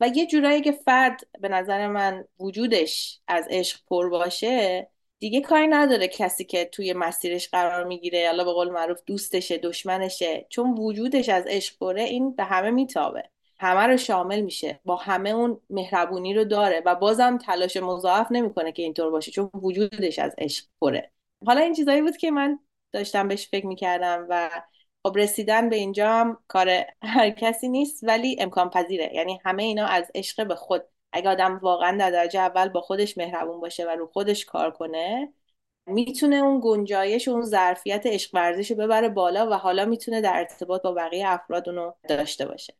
و 0.00 0.08
یه 0.08 0.26
جورایی 0.26 0.60
که 0.60 0.72
فرد 0.72 1.20
به 1.40 1.48
نظر 1.48 1.86
من 1.86 2.24
وجودش 2.40 3.20
از 3.28 3.46
عشق 3.50 3.80
پر 3.88 4.08
باشه 4.08 4.88
دیگه 5.18 5.40
کاری 5.40 5.66
نداره 5.66 6.08
کسی 6.08 6.44
که 6.44 6.64
توی 6.64 6.92
مسیرش 6.92 7.48
قرار 7.48 7.84
می‌گیره 7.84 8.26
حالا 8.26 8.44
به 8.44 8.52
قول 8.52 8.70
معروف 8.70 9.00
دوستشه 9.06 9.58
دشمنشه. 9.58 10.46
چون 10.48 10.78
وجودش 10.78 11.28
از 11.28 11.44
عشق 11.46 11.78
پره 11.78 12.02
این 12.02 12.36
به 12.36 12.44
همه 12.44 12.70
میتابه. 12.70 13.22
همه 13.58 13.86
رو 13.86 13.96
شامل 13.96 14.40
میشه. 14.40 14.80
با 14.84 14.96
همه 14.96 15.30
اون 15.30 15.60
مهربونی 15.70 16.34
رو 16.34 16.44
داره 16.44 16.82
و 16.86 16.94
بازم 16.94 17.38
تلاش 17.38 17.76
مضاعف 17.76 18.26
نمی‌کنه 18.30 18.72
که 18.72 18.82
اینطور 18.82 19.10
باشه 19.10 19.30
چون 19.30 19.50
وجودش 19.54 20.18
از 20.18 20.34
عشق 20.38 20.64
پره. 20.80 21.10
حالا 21.46 21.60
این 21.60 21.74
چیزایی 21.74 22.02
بود 22.02 22.16
که 22.16 22.30
من 22.30 22.58
داشتم 22.92 23.28
بهش 23.28 23.48
فکر 23.48 23.66
می‌کردم 23.66 24.26
و 24.28 24.50
خب 25.02 25.18
رسیدن 25.18 25.68
به 25.70 25.76
اینجا 25.76 26.08
هم 26.08 26.38
کار 26.48 26.84
هر 27.02 27.30
کسی 27.30 27.68
نیست 27.68 28.04
ولی 28.04 28.36
امکان 28.40 28.70
پذیره. 28.70 29.10
یعنی 29.14 29.40
همه 29.44 29.62
اینا 29.62 29.86
از 29.86 30.10
عشق 30.14 30.46
به 30.48 30.54
خود. 30.54 30.84
اگه 31.12 31.30
آدم 31.30 31.58
واقعا 31.58 31.96
در 31.98 32.10
درجه 32.10 32.40
اول 32.40 32.68
با 32.68 32.80
خودش 32.80 33.18
مهربون 33.18 33.60
باشه 33.60 33.86
و 33.86 33.90
رو 33.90 34.06
خودش 34.06 34.44
کار 34.44 34.70
کنه 34.70 35.32
می‌تونه 35.86 36.36
اون 36.36 36.60
گنجایش 36.64 37.28
اون 37.28 37.42
ظرفیت 37.42 38.06
عشق 38.06 38.34
ورزش 38.34 38.70
رو 38.70 38.76
ببره 38.76 39.08
بالا 39.08 39.50
و 39.50 39.54
حالا 39.54 39.84
می‌تونه 39.84 40.20
در 40.20 40.32
ارتباط 40.36 40.82
با 40.82 40.92
بقیه 40.92 41.28
افراد 41.28 41.68
اونو 41.68 41.92
داشته 42.08 42.46
باشه. 42.46 42.74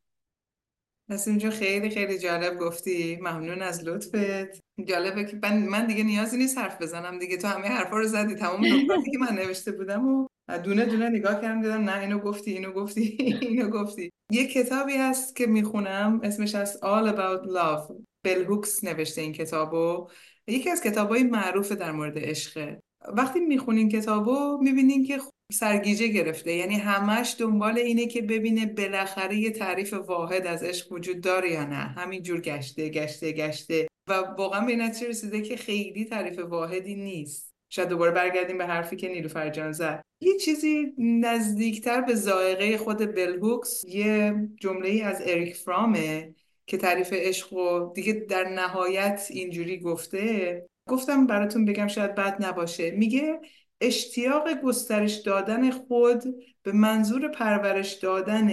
پس 1.12 1.28
اینجا 1.28 1.50
خیلی 1.50 1.90
خیلی 1.90 2.19
جالب 2.19 2.59
گفتی. 2.59 3.16
ممنون 3.16 3.62
از 3.62 3.85
لطفت. 3.85 4.61
جالبه 4.85 5.25
که 5.25 5.38
من, 5.42 5.59
من 5.59 5.87
دیگه 5.87 6.04
نیازی 6.04 6.37
نیست 6.37 6.59
حرف 6.59 6.83
بزنم 6.83 7.19
دیگه. 7.19 7.37
تو 7.37 7.49
همه 7.49 7.69
حرفا 7.69 7.99
رو 7.99 8.07
زدی. 8.07 8.35
تمام 8.35 8.64
نکاتی 8.64 9.11
که 9.11 9.19
من 9.19 9.35
نوشته 9.35 9.73
بودم 9.73 10.09
و 10.09 10.28
دونه 10.64 10.87
دونه 10.87 11.09
نگاه 11.09 11.40
کردم 11.40 11.62
دیدم 11.62 11.90
نه 11.90 12.00
اینو 12.00 12.19
گفتی 12.19 12.50
اینو 12.52 12.73
گفتی 12.73 13.16
اینو 13.40 13.69
گفتی. 13.69 14.11
یه 14.31 14.47
کتابی 14.47 14.97
هست 14.97 15.37
که 15.37 15.47
می‌خونم. 15.47 16.21
اسمش 16.23 16.54
از 16.54 16.78
All 16.83 17.09
About 17.12 17.49
Love. 17.49 17.95
بل 18.25 18.45
هوکس 18.45 18.85
نوشته 18.85 19.21
این 19.21 19.33
کتابو. 19.33 20.09
یکی 20.47 20.71
از 20.71 20.83
کتابای 20.83 21.23
معروف 21.23 21.73
در 21.73 21.92
مورد 21.92 22.19
عشقه. 22.19 22.81
وقتی 23.09 23.40
می‌خونین 23.40 23.88
کتابو 23.88 24.59
می‌بینین 24.62 25.04
که 25.04 25.19
سرگیجه 25.52 26.06
گرفته. 26.06 26.52
یعنی 26.52 26.75
همش 26.75 27.37
دنبال 27.38 27.78
اینه 27.78 28.06
که 28.06 28.23
ببینه 28.23 28.66
بالاخره 28.66 29.37
یه 29.37 29.50
تعریف 29.50 29.92
واحد 29.92 30.47
از 30.47 30.62
عشق 30.62 30.92
وجود 30.92 31.21
داره 31.21 31.50
یا 31.50 31.64
نه. 31.64 31.76
همینجور 31.76 32.40
گشته 32.40 32.88
گشته 32.88 33.32
گشته. 33.32 33.88
و 34.09 34.12
واقعا 34.12 34.66
به 34.66 34.76
نتیجه 34.76 35.09
رسیده 35.09 35.40
که 35.40 35.56
خیلی 35.56 36.04
تعریف 36.04 36.38
واحدی 36.38 36.94
نیست. 36.94 37.52
شاید 37.68 37.88
دوباره 37.88 38.11
برگردیم 38.11 38.59
به 38.59 38.66
حرفی 38.66 38.97
که 38.97 39.09
نیلوفر 39.09 39.50
جان 39.50 39.73
زد. 39.73 40.02
یه 40.21 40.37
چیزی 40.37 40.92
نزدیکتر 40.99 42.00
به 42.00 42.14
زائقه 42.14 42.76
خود 42.78 43.14
بلهوکس 43.14 43.85
یه 43.85 44.35
جمله 44.61 44.88
ای 44.88 45.02
از 45.02 45.23
اریک 45.26 45.56
فرامه 45.56 46.35
که 46.66 46.76
تعریف 46.76 47.12
عشق 47.12 47.52
و 47.52 47.92
دیگه 47.94 48.12
در 48.12 48.49
نهایت 48.49 49.26
اینجوری 49.30 49.80
گفته. 49.80 50.66
گفتم 50.88 51.26
براتون 51.26 51.64
بگم 51.64 51.87
شاید 51.87 52.14
بد 52.14 52.44
نباشه. 52.44 52.90
میگه 52.90 53.40
اشتیاق 53.83 54.55
گسترش 54.55 55.15
دادن 55.15 55.71
خود 55.71 56.23
به 56.62 56.73
منظور 56.73 57.29
پرورش 57.29 57.93
دادن 57.93 58.51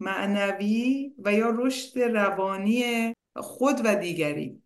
معنوی 0.00 1.12
و 1.18 1.32
یا 1.32 1.50
رشد 1.50 1.98
روانی 1.98 3.14
خود 3.36 3.80
و 3.84 3.94
دیگری. 3.94 4.62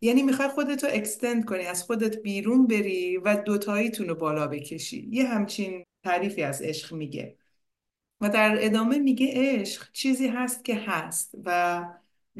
یعنی 0.00 0.22
می‌خوای 0.22 0.48
خودتو 0.48 0.86
اکستند 0.90 1.44
کنی 1.44 1.66
از 1.66 1.82
خودت 1.82 2.22
بیرون 2.22 2.66
بری 2.66 3.16
و 3.16 3.36
دوتاییتون 3.36 4.08
رو 4.08 4.14
بالا 4.14 4.46
بکشی. 4.46 5.08
یه 5.12 5.26
همچین 5.26 5.84
تعریفی 6.04 6.42
از 6.42 6.62
عشق 6.62 6.92
میگه. 6.94 7.36
و 8.20 8.28
در 8.28 8.56
ادامه 8.60 8.98
میگه 8.98 9.30
عشق 9.32 9.92
چیزی 9.92 10.28
هست 10.28 10.64
که 10.64 10.74
هست 10.74 11.34
و 11.44 11.84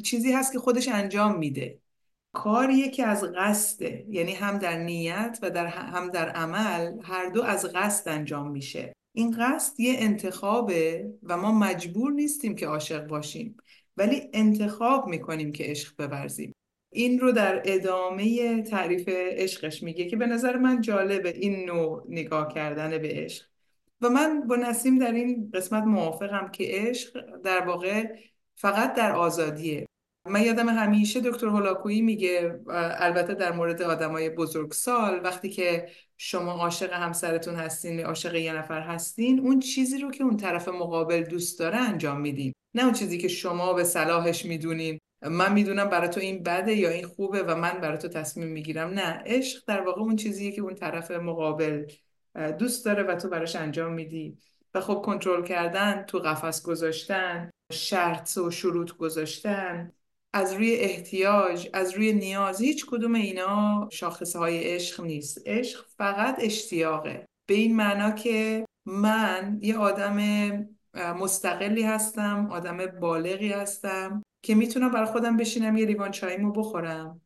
چیزی 0.05 0.33
هست 0.33 0.53
که 0.53 0.59
خودش 0.59 0.89
انجام 0.89 1.39
میده. 1.39 1.79
کاریه 2.37 2.91
که 2.91 3.07
از 3.07 3.25
قصده 3.25 4.07
یعنی 4.09 4.35
هم 4.35 4.59
در 4.59 4.79
نیت 4.79 5.39
و 5.43 5.51
در 5.51 5.67
هم 5.67 6.11
در 6.11 6.29
عمل 6.29 6.93
هر 7.03 7.29
دو 7.29 7.43
از 7.43 7.65
قصد 7.75 8.09
انجام 8.09 8.51
میشه. 8.51 8.93
این 9.13 9.37
قصد 9.39 9.81
یه 9.81 9.95
انتخابه 9.99 11.11
و 11.23 11.37
ما 11.37 11.53
مجبور 11.53 12.13
نیستیم 12.13 12.55
که 12.55 12.67
عاشق 12.67 13.07
باشیم 13.07 13.57
ولی 13.97 14.31
انتخاب 14.33 15.07
می‌کنیم 15.07 15.53
که 15.53 15.65
عشق 15.65 15.97
بورزیم. 15.97 16.53
این 16.93 17.21
رو 17.21 17.33
در 17.33 17.63
ادامه 17.65 18.63
تعریف 18.63 19.09
عشقش 19.09 19.83
میگه 19.83 20.05
که 20.05 20.17
به 20.17 20.27
نظر 20.27 20.57
من 20.57 20.81
جالبه 20.81 21.29
این 21.29 21.65
نوع 21.67 22.07
نگاه 22.09 22.55
کردن 22.55 22.99
به 22.99 23.09
عشق. 23.09 23.47
و 24.01 24.09
من 24.09 24.47
با 24.47 24.57
نسیم 24.57 24.99
در 24.99 25.13
این 25.13 25.51
قسمت 25.55 25.85
موافقم 25.85 26.51
که 26.51 26.65
عشق 26.69 27.41
در 27.45 27.67
واقع 27.67 28.05
فقط 28.55 28.95
در 28.95 29.13
آزادیه. 29.13 29.86
من 30.29 30.43
یادم 30.43 30.69
همیشه 30.69 31.21
دکتر 31.21 31.47
هولاکویی 31.47 32.03
میگه 32.03 32.61
البته 32.99 33.35
در 33.35 33.53
مورد 33.53 33.83
آدمای 33.83 34.31
بزرگسال 34.31 35.21
وقتی 35.25 35.51
که 35.51 35.89
شما 36.17 36.53
عاشق 36.53 36.93
همسرتون 36.93 37.55
هستین 37.55 38.01
عاشق 38.01 38.35
یه 38.35 38.53
نفر 38.53 38.81
هستین 38.81 39.41
اون 39.41 39.61
چیزی 39.61 39.99
رو 39.99 40.11
که 40.11 40.25
اون 40.25 40.37
طرف 40.37 40.69
مقابل 40.69 41.23
دوست 41.23 41.59
داره 41.59 41.77
انجام 41.77 42.21
میدین. 42.21 42.53
نه 42.75 42.85
اون 42.85 42.93
چیزی 42.93 43.19
که 43.19 43.29
شما 43.29 43.73
به 43.73 43.85
صلاحش 43.85 44.45
می‌دونین. 44.45 44.99
من 45.23 45.53
می‌دونم 45.53 45.91
برای 45.91 46.09
تو 46.09 46.21
این 46.21 46.43
بده 46.43 46.75
یا 46.75 46.91
این 46.91 47.07
خوبه 47.07 47.43
و 47.43 47.55
من 47.55 47.81
برای 47.81 47.99
تو 47.99 48.09
تصمیم 48.09 48.49
می‌گیرم. 48.49 48.89
نه 48.89 49.23
عشق 49.27 49.63
در 49.67 49.81
واقع 49.81 50.01
اون 50.01 50.17
چیزیه 50.17 50.53
که 50.53 50.63
اون 50.63 50.75
طرف 50.75 51.11
مقابل 51.11 51.87
دوست 52.59 52.85
داره 52.85 53.03
و 53.03 53.15
تو 53.15 53.29
براش 53.29 53.57
انجام 53.57 53.93
میدی. 53.93 54.39
و 54.75 54.81
خب 54.81 54.95
کنترل 54.95 55.43
کردن 55.45 56.03
تو 56.03 56.19
قفس 56.19 56.63
گذاشتن 56.63 57.51
شرط 57.73 58.37
و 58.37 58.51
شروط 58.51 58.93
گذاشتن. 58.93 59.93
از 60.33 60.53
روی 60.53 60.75
احتیاج 60.75 61.69
از 61.73 61.95
روی 61.95 62.13
نیاز 62.13 62.61
هیچ 62.61 62.87
کدوم 62.87 63.15
اینا 63.15 63.89
شاخصه 63.93 64.39
های 64.39 64.65
عشق 64.65 65.01
نیست. 65.01 65.43
عشق 65.47 65.85
فقط 65.97 66.37
اشتیاقه. 66.41 67.27
به 67.47 67.55
این 67.55 67.77
معنا 67.77 68.11
که 68.11 68.67
من 68.87 69.59
یه 69.63 69.77
آدم 69.79 70.19
مستقلی 70.95 71.83
هستم 71.83 72.49
آدم 72.51 72.87
بالغی 72.87 73.53
هستم 73.53 74.23
که 74.43 74.55
می‌تونم 74.55 74.91
برای 74.91 75.07
خودم 75.07 75.37
بشینم 75.37 75.77
یه 75.77 75.87
لیوان 75.87 76.11
چاییمو 76.11 76.53
بخورم 76.53 77.21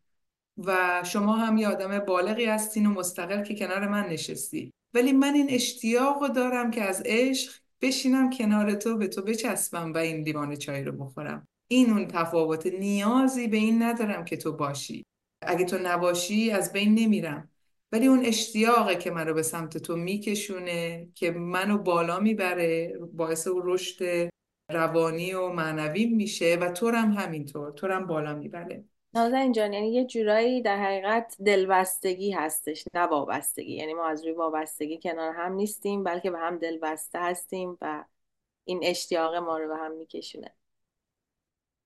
و 0.59 1.03
شما 1.05 1.37
هم 1.37 1.57
یه 1.57 1.69
آدم 1.69 1.99
بالغی 1.99 2.45
هستین 2.45 2.87
و 2.87 2.91
مستقل 2.91 3.43
که 3.43 3.55
کنار 3.55 3.89
من 3.89 4.07
نشستی. 4.07 4.73
ولی 4.95 5.13
من 5.13 5.35
این 5.35 5.47
اشتیاق 5.51 6.27
دارم 6.33 6.71
که 6.71 6.83
از 6.83 7.03
عشق 7.05 7.53
بشینم 7.81 8.31
کنار 8.31 8.75
تو 8.75 8.97
به 8.97 9.09
تو 9.09 9.23
بچسبم 9.23 9.93
و 9.93 9.99
این 9.99 10.17
لیوان 10.17 10.57
چای 10.57 10.85
رو 10.85 10.93
بخورم. 10.93 11.49
این 11.73 11.91
اون 11.91 12.07
تفاوت 12.07 12.67
نیازی 12.67 13.49
به 13.49 13.57
این 13.57 13.83
ندارم 13.83 14.25
که 14.25 14.37
تو 14.37 14.53
باشی. 14.53 15.05
اگه 15.43 15.65
تو 15.65 15.79
نباشی 15.83 16.51
از 16.51 16.73
بین 16.73 16.95
نمیرم. 16.95 17.51
ولی 17.93 18.07
اون 18.07 18.25
اشتیاقه 18.25 18.97
که 18.97 19.11
من 19.11 19.27
رو 19.27 19.35
به 19.35 19.43
سمت 19.43 19.79
تو 19.79 19.97
میکشونه 19.97 21.09
که 21.15 21.31
منو 21.31 21.79
بالا 21.79 22.21
می‌بره 22.21 22.99
باعث 23.13 23.47
اون 23.47 23.63
رشد 23.65 24.31
روانی 24.71 25.33
و 25.35 25.49
معنوی 25.49 26.07
میشه 26.07 26.59
و 26.61 26.73
تو 26.73 26.89
هم 26.91 27.13
همینطور 27.13 27.71
تو 27.71 27.87
هم 27.87 28.07
بالا 28.07 28.35
می‌بره. 28.35 28.85
نازنین 29.15 29.53
جان 29.53 29.73
یعنی 29.73 29.93
یه 29.93 30.05
جورایی 30.05 30.63
در 30.63 30.77
حقیقت 30.77 31.37
دلبستگی 31.47 32.31
هستش 32.31 32.85
نه 32.95 33.01
وابستگی. 33.01 33.73
یعنی 33.73 33.95
ما 33.95 34.07
از 34.09 34.25
روی 34.25 34.33
وابستگی 34.33 34.99
کنار 35.03 35.35
هم 35.35 35.53
نیستیم 35.53 36.05
بلکه 36.05 36.31
به 36.31 36.39
هم 36.39 36.59
دلبسته 36.59 37.19
هستیم 37.19 37.79
و 37.81 38.05
این 38.65 38.81
اشتیاق 38.83 39.35
ما 39.35 39.59
رو 39.59 39.69
به 39.69 39.77
هم 39.77 39.93
میکشونه. 39.93 40.55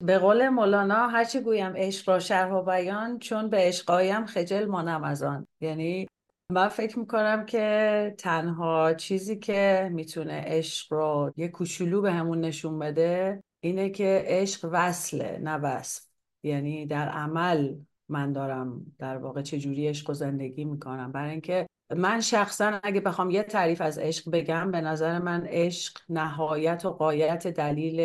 به 0.00 0.18
قول 0.18 0.48
مولانا 0.48 1.08
هرچی 1.08 1.40
گویم 1.40 1.72
عشق 1.76 2.08
را 2.08 2.18
شرح 2.18 2.52
و 2.52 2.62
بیان 2.62 3.18
چون 3.18 3.48
به 3.48 3.56
عشقایم 3.56 4.26
خجل 4.26 4.64
مانم 4.64 5.04
از 5.04 5.22
آن. 5.22 5.46
یعنی 5.60 6.06
من 6.50 6.68
فکر 6.68 6.98
می‌کنم 6.98 7.46
که 7.46 8.14
تنها 8.18 8.94
چیزی 8.94 9.38
که 9.38 9.90
می‌تونه 9.92 10.42
عشق 10.46 10.92
رو 10.92 11.32
یه 11.36 11.48
کوچولو 11.48 12.00
به 12.00 12.12
همون 12.12 12.40
نشون 12.40 12.78
بده 12.78 13.42
اینه 13.60 13.90
که 13.90 14.24
عشق 14.26 14.68
وصله 14.72 15.38
نه 15.42 15.56
وصف. 15.56 16.02
یعنی 16.42 16.86
در 16.86 17.08
عمل 17.08 17.74
من 18.08 18.32
دارم 18.32 18.94
در 18.98 19.16
واقع 19.16 19.42
چجوری 19.42 19.88
عشق 19.88 20.10
و 20.10 20.14
زندگی 20.14 20.64
می‌کنم. 20.64 21.12
برای 21.12 21.30
اینکه 21.30 21.66
من 21.94 22.20
شخصا 22.20 22.80
اگه 22.82 23.00
بخوام 23.00 23.30
یه 23.30 23.42
تعریف 23.42 23.80
از 23.80 23.98
عشق 23.98 24.30
بگم 24.30 24.70
به 24.70 24.80
نظر 24.80 25.18
من 25.18 25.46
عشق 25.46 25.98
نهایت 26.08 26.84
و 26.84 26.90
قایت 26.90 27.46
دلیل 27.46 28.00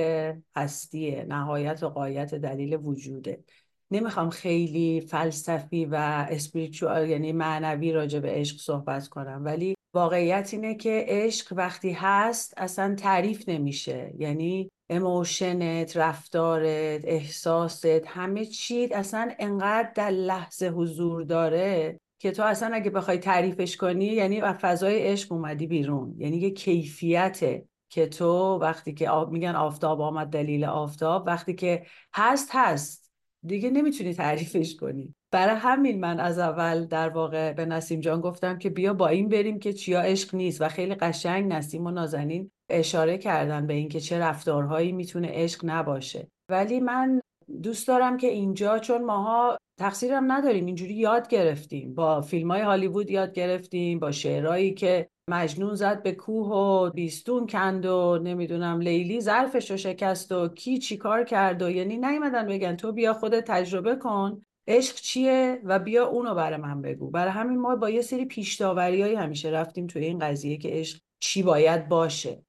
هستیه 0.55 1.25
نهایت 1.29 1.83
و 1.83 1.89
قایت 1.89 2.35
دلیل 2.35 2.79
وجوده. 2.83 3.43
نمی‌خوام 3.91 4.29
خیلی 4.29 5.01
فلسفی 5.01 5.85
و 5.85 5.95
اسپریچوال 6.29 7.09
یعنی 7.09 7.31
معنوی 7.31 7.91
راجع 7.91 8.19
به 8.19 8.29
عشق 8.29 8.57
صحبت 8.57 9.07
کنم. 9.07 9.41
ولی 9.45 9.75
واقعیت 9.93 10.49
اینه 10.53 10.75
که 10.75 11.05
عشق 11.07 11.53
وقتی 11.53 11.91
هست 11.91 12.53
اصلا 12.57 12.95
تعریف 12.95 13.49
نمیشه. 13.49 14.13
یعنی 14.17 14.71
اموشنت 14.89 15.97
رفتارت 15.97 17.01
احساست 17.05 17.85
همه 17.85 18.45
چیت 18.45 18.91
اصلا 18.91 19.31
انقدر 19.39 19.91
در 19.95 20.09
لحظه 20.09 20.67
حضور 20.67 21.23
داره 21.23 21.99
که 22.19 22.31
تو 22.31 22.43
اصلا 22.43 22.75
اگه 22.75 22.89
بخوای 22.89 23.17
تعریفش 23.17 23.77
کنی 23.77 24.05
یعنی 24.05 24.41
از 24.41 24.55
فضای 24.55 24.99
عشق 24.99 25.31
اومدی 25.31 25.67
بیرون. 25.67 26.15
یعنی 26.17 26.37
یه 26.37 26.51
کیفیته 26.51 27.65
که 27.89 28.07
تو 28.07 28.57
وقتی 28.61 28.93
که 28.93 29.09
میگن 29.31 29.55
آفتاب 29.55 30.01
آمد 30.01 30.27
دلیل 30.27 30.65
آفتاب. 30.65 31.27
وقتی 31.27 31.53
که 31.53 31.85
هست 32.13 32.49
هست. 32.51 33.11
دیگه 33.45 33.69
نمی‌تونی 33.69 34.13
تعریفش 34.13 34.75
کنی. 34.75 35.15
برای 35.31 35.55
همین 35.55 35.99
من 35.99 36.19
از 36.19 36.39
اول 36.39 36.85
در 36.85 37.09
واقع 37.09 37.53
به 37.53 37.65
نسیم 37.65 37.99
جان 37.99 38.21
گفتم 38.21 38.57
که 38.57 38.69
بیا 38.69 38.93
با 38.93 39.07
این 39.07 39.29
بریم 39.29 39.59
که 39.59 39.73
چیا 39.73 40.01
عشق 40.01 40.35
نیست. 40.35 40.61
و 40.61 40.67
خیلی 40.67 40.95
قشنگ 40.95 41.53
نسیم 41.53 41.85
و 41.85 41.91
نازنین 41.91 42.51
اشاره 42.69 43.17
کردن 43.17 43.67
به 43.67 43.73
اینکه 43.73 43.99
چه 43.99 44.19
رفتارهایی 44.19 44.91
می‌تونه 44.91 45.27
عشق 45.31 45.61
نباشه. 45.63 46.27
ولی 46.49 46.79
من 46.79 47.21
دوست 47.63 47.87
دارم 47.87 48.17
که 48.17 48.27
اینجا 48.27 48.79
چون 48.79 49.05
ماها 49.05 49.57
تقصیرم 49.79 50.31
نداریم 50.31 50.65
اینجوری 50.65 50.93
یاد 50.93 51.27
گرفتیم. 51.27 51.95
با 51.95 52.21
فیلم 52.21 52.51
های 52.51 52.61
هالیوود 52.61 53.11
یاد 53.11 53.33
گرفتیم 53.33 53.99
با 53.99 54.11
شعرهایی 54.11 54.73
که 54.73 55.09
مجنون 55.29 55.75
زد 55.75 56.03
به 56.03 56.11
کوه 56.11 56.47
و 56.47 56.89
بیستون 56.89 57.47
کند 57.47 57.85
و 57.85 58.19
نمی‌دونم 58.23 58.81
لیلی 58.81 59.21
ظرفش 59.21 59.71
رو 59.71 59.77
شکست 59.77 60.31
و 60.31 60.47
کی 60.47 60.77
چی 60.77 60.97
کار 60.97 61.23
کرد 61.23 61.61
و 61.61 61.69
یعنی 61.69 61.97
نیومدن 61.97 62.47
بگن 62.47 62.75
تو 62.75 62.91
بیا 62.91 63.13
خودت 63.13 63.43
تجربه 63.45 63.95
کن 63.95 64.41
عشق 64.67 64.95
چیه 64.95 65.61
و 65.63 65.79
بیا 65.79 66.07
اونو 66.07 66.35
برای 66.35 66.57
من 66.57 66.81
بگو. 66.81 67.09
برای 67.11 67.31
همین 67.31 67.59
ما 67.59 67.75
با 67.75 67.89
یه 67.89 68.01
سری 68.01 68.25
پیشتاوری 68.25 69.15
همیشه 69.15 69.49
رفتیم 69.49 69.87
توی 69.87 70.05
این 70.05 70.19
قضیه 70.19 70.57
که 70.57 70.69
عشق 70.69 70.99
چی 71.19 71.43
باید 71.43 71.87
باشه. 71.89 72.43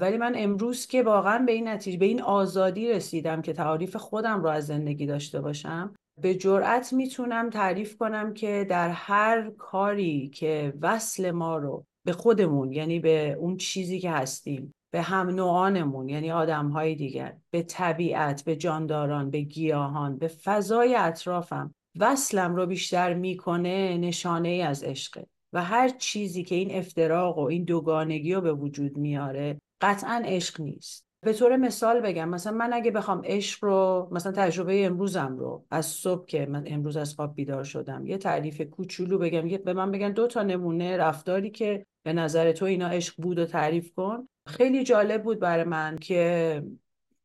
ولی 0.00 0.16
من 0.16 0.32
امروز 0.36 0.86
که 0.86 1.02
واقعا 1.02 1.38
به 1.38 1.52
این 1.52 1.68
نتیجه 1.68 1.98
به 1.98 2.06
این 2.06 2.22
آزادی 2.22 2.88
رسیدم 2.88 3.42
که 3.42 3.52
تعریف 3.52 3.96
خودم 3.96 4.42
رو 4.42 4.48
از 4.48 4.66
زندگی 4.66 5.06
داشته 5.06 5.40
باشم 5.40 5.94
به 6.20 6.34
جرأت 6.34 6.92
می‌تونم 6.92 7.50
تعریف 7.50 7.96
کنم 7.96 8.34
که 8.34 8.66
در 8.70 8.88
هر 8.88 9.50
کاری 9.50 10.28
که 10.28 10.72
وصل 10.80 11.30
ما 11.30 11.56
رو 11.56 11.86
به 12.04 12.12
خودمون 12.12 12.72
یعنی 12.72 13.00
به 13.00 13.36
اون 13.40 13.56
چیزی 13.56 14.00
که 14.00 14.10
هستیم 14.10 14.74
به 14.90 15.02
هم 15.02 15.28
نوعانمون 15.28 16.08
یعنی 16.08 16.32
آدم 16.32 16.68
های 16.68 16.94
دیگر 16.94 17.36
به 17.50 17.62
طبیعت 17.62 18.44
به 18.44 18.56
جانداران 18.56 19.30
به 19.30 19.40
گیاهان 19.40 20.18
به 20.18 20.28
فضای 20.28 20.94
اطرافم 20.94 21.74
وصلم 21.98 22.56
رو 22.56 22.66
بیشتر 22.66 23.14
می‌کنه 23.14 23.98
نشانه 23.98 24.48
ای 24.48 24.62
از 24.62 24.82
عشقه 24.82 25.26
و 25.52 25.64
هر 25.64 25.88
چیزی 25.88 26.44
که 26.44 26.54
این 26.54 26.74
افتراق 26.74 27.38
و 27.38 27.42
این 27.42 27.64
دوگانگی 27.64 28.34
رو 28.34 28.40
به 28.40 28.52
وجود 28.52 28.98
میاره 28.98 29.58
قطعا 29.80 30.22
عشق 30.26 30.60
نیست. 30.60 31.11
به 31.24 31.32
طور 31.32 31.56
مثال 31.56 32.00
بگم 32.00 32.28
مثلا 32.28 32.52
من 32.52 32.72
اگه 32.72 32.90
بخوام 32.90 33.22
عشق 33.24 33.64
رو 33.64 34.08
مثلا 34.12 34.32
تجربه 34.32 34.86
امروزم 34.86 35.36
رو 35.38 35.66
از 35.70 35.86
صبح 35.86 36.26
که 36.26 36.46
من 36.46 36.64
امروز 36.66 36.96
از 36.96 37.14
خواب 37.14 37.34
بیدار 37.34 37.64
شدم 37.64 38.06
یه 38.06 38.18
تعریف 38.18 38.60
کوچولو 38.60 39.18
بگم 39.18 39.46
یه 39.46 39.58
به 39.58 39.72
من 39.72 39.90
بگن 39.90 40.12
دو 40.12 40.26
تا 40.26 40.42
نمونه 40.42 40.96
رفتاری 40.96 41.50
که 41.50 41.86
به 42.02 42.12
نظر 42.12 42.52
تو 42.52 42.64
اینا 42.64 42.88
عشق 42.88 43.14
بود 43.22 43.38
و 43.38 43.46
تعریف 43.46 43.92
کن. 43.94 44.28
خیلی 44.48 44.84
جالب 44.84 45.22
بود 45.22 45.38
برای 45.38 45.64
من 45.64 45.98
که 45.98 46.62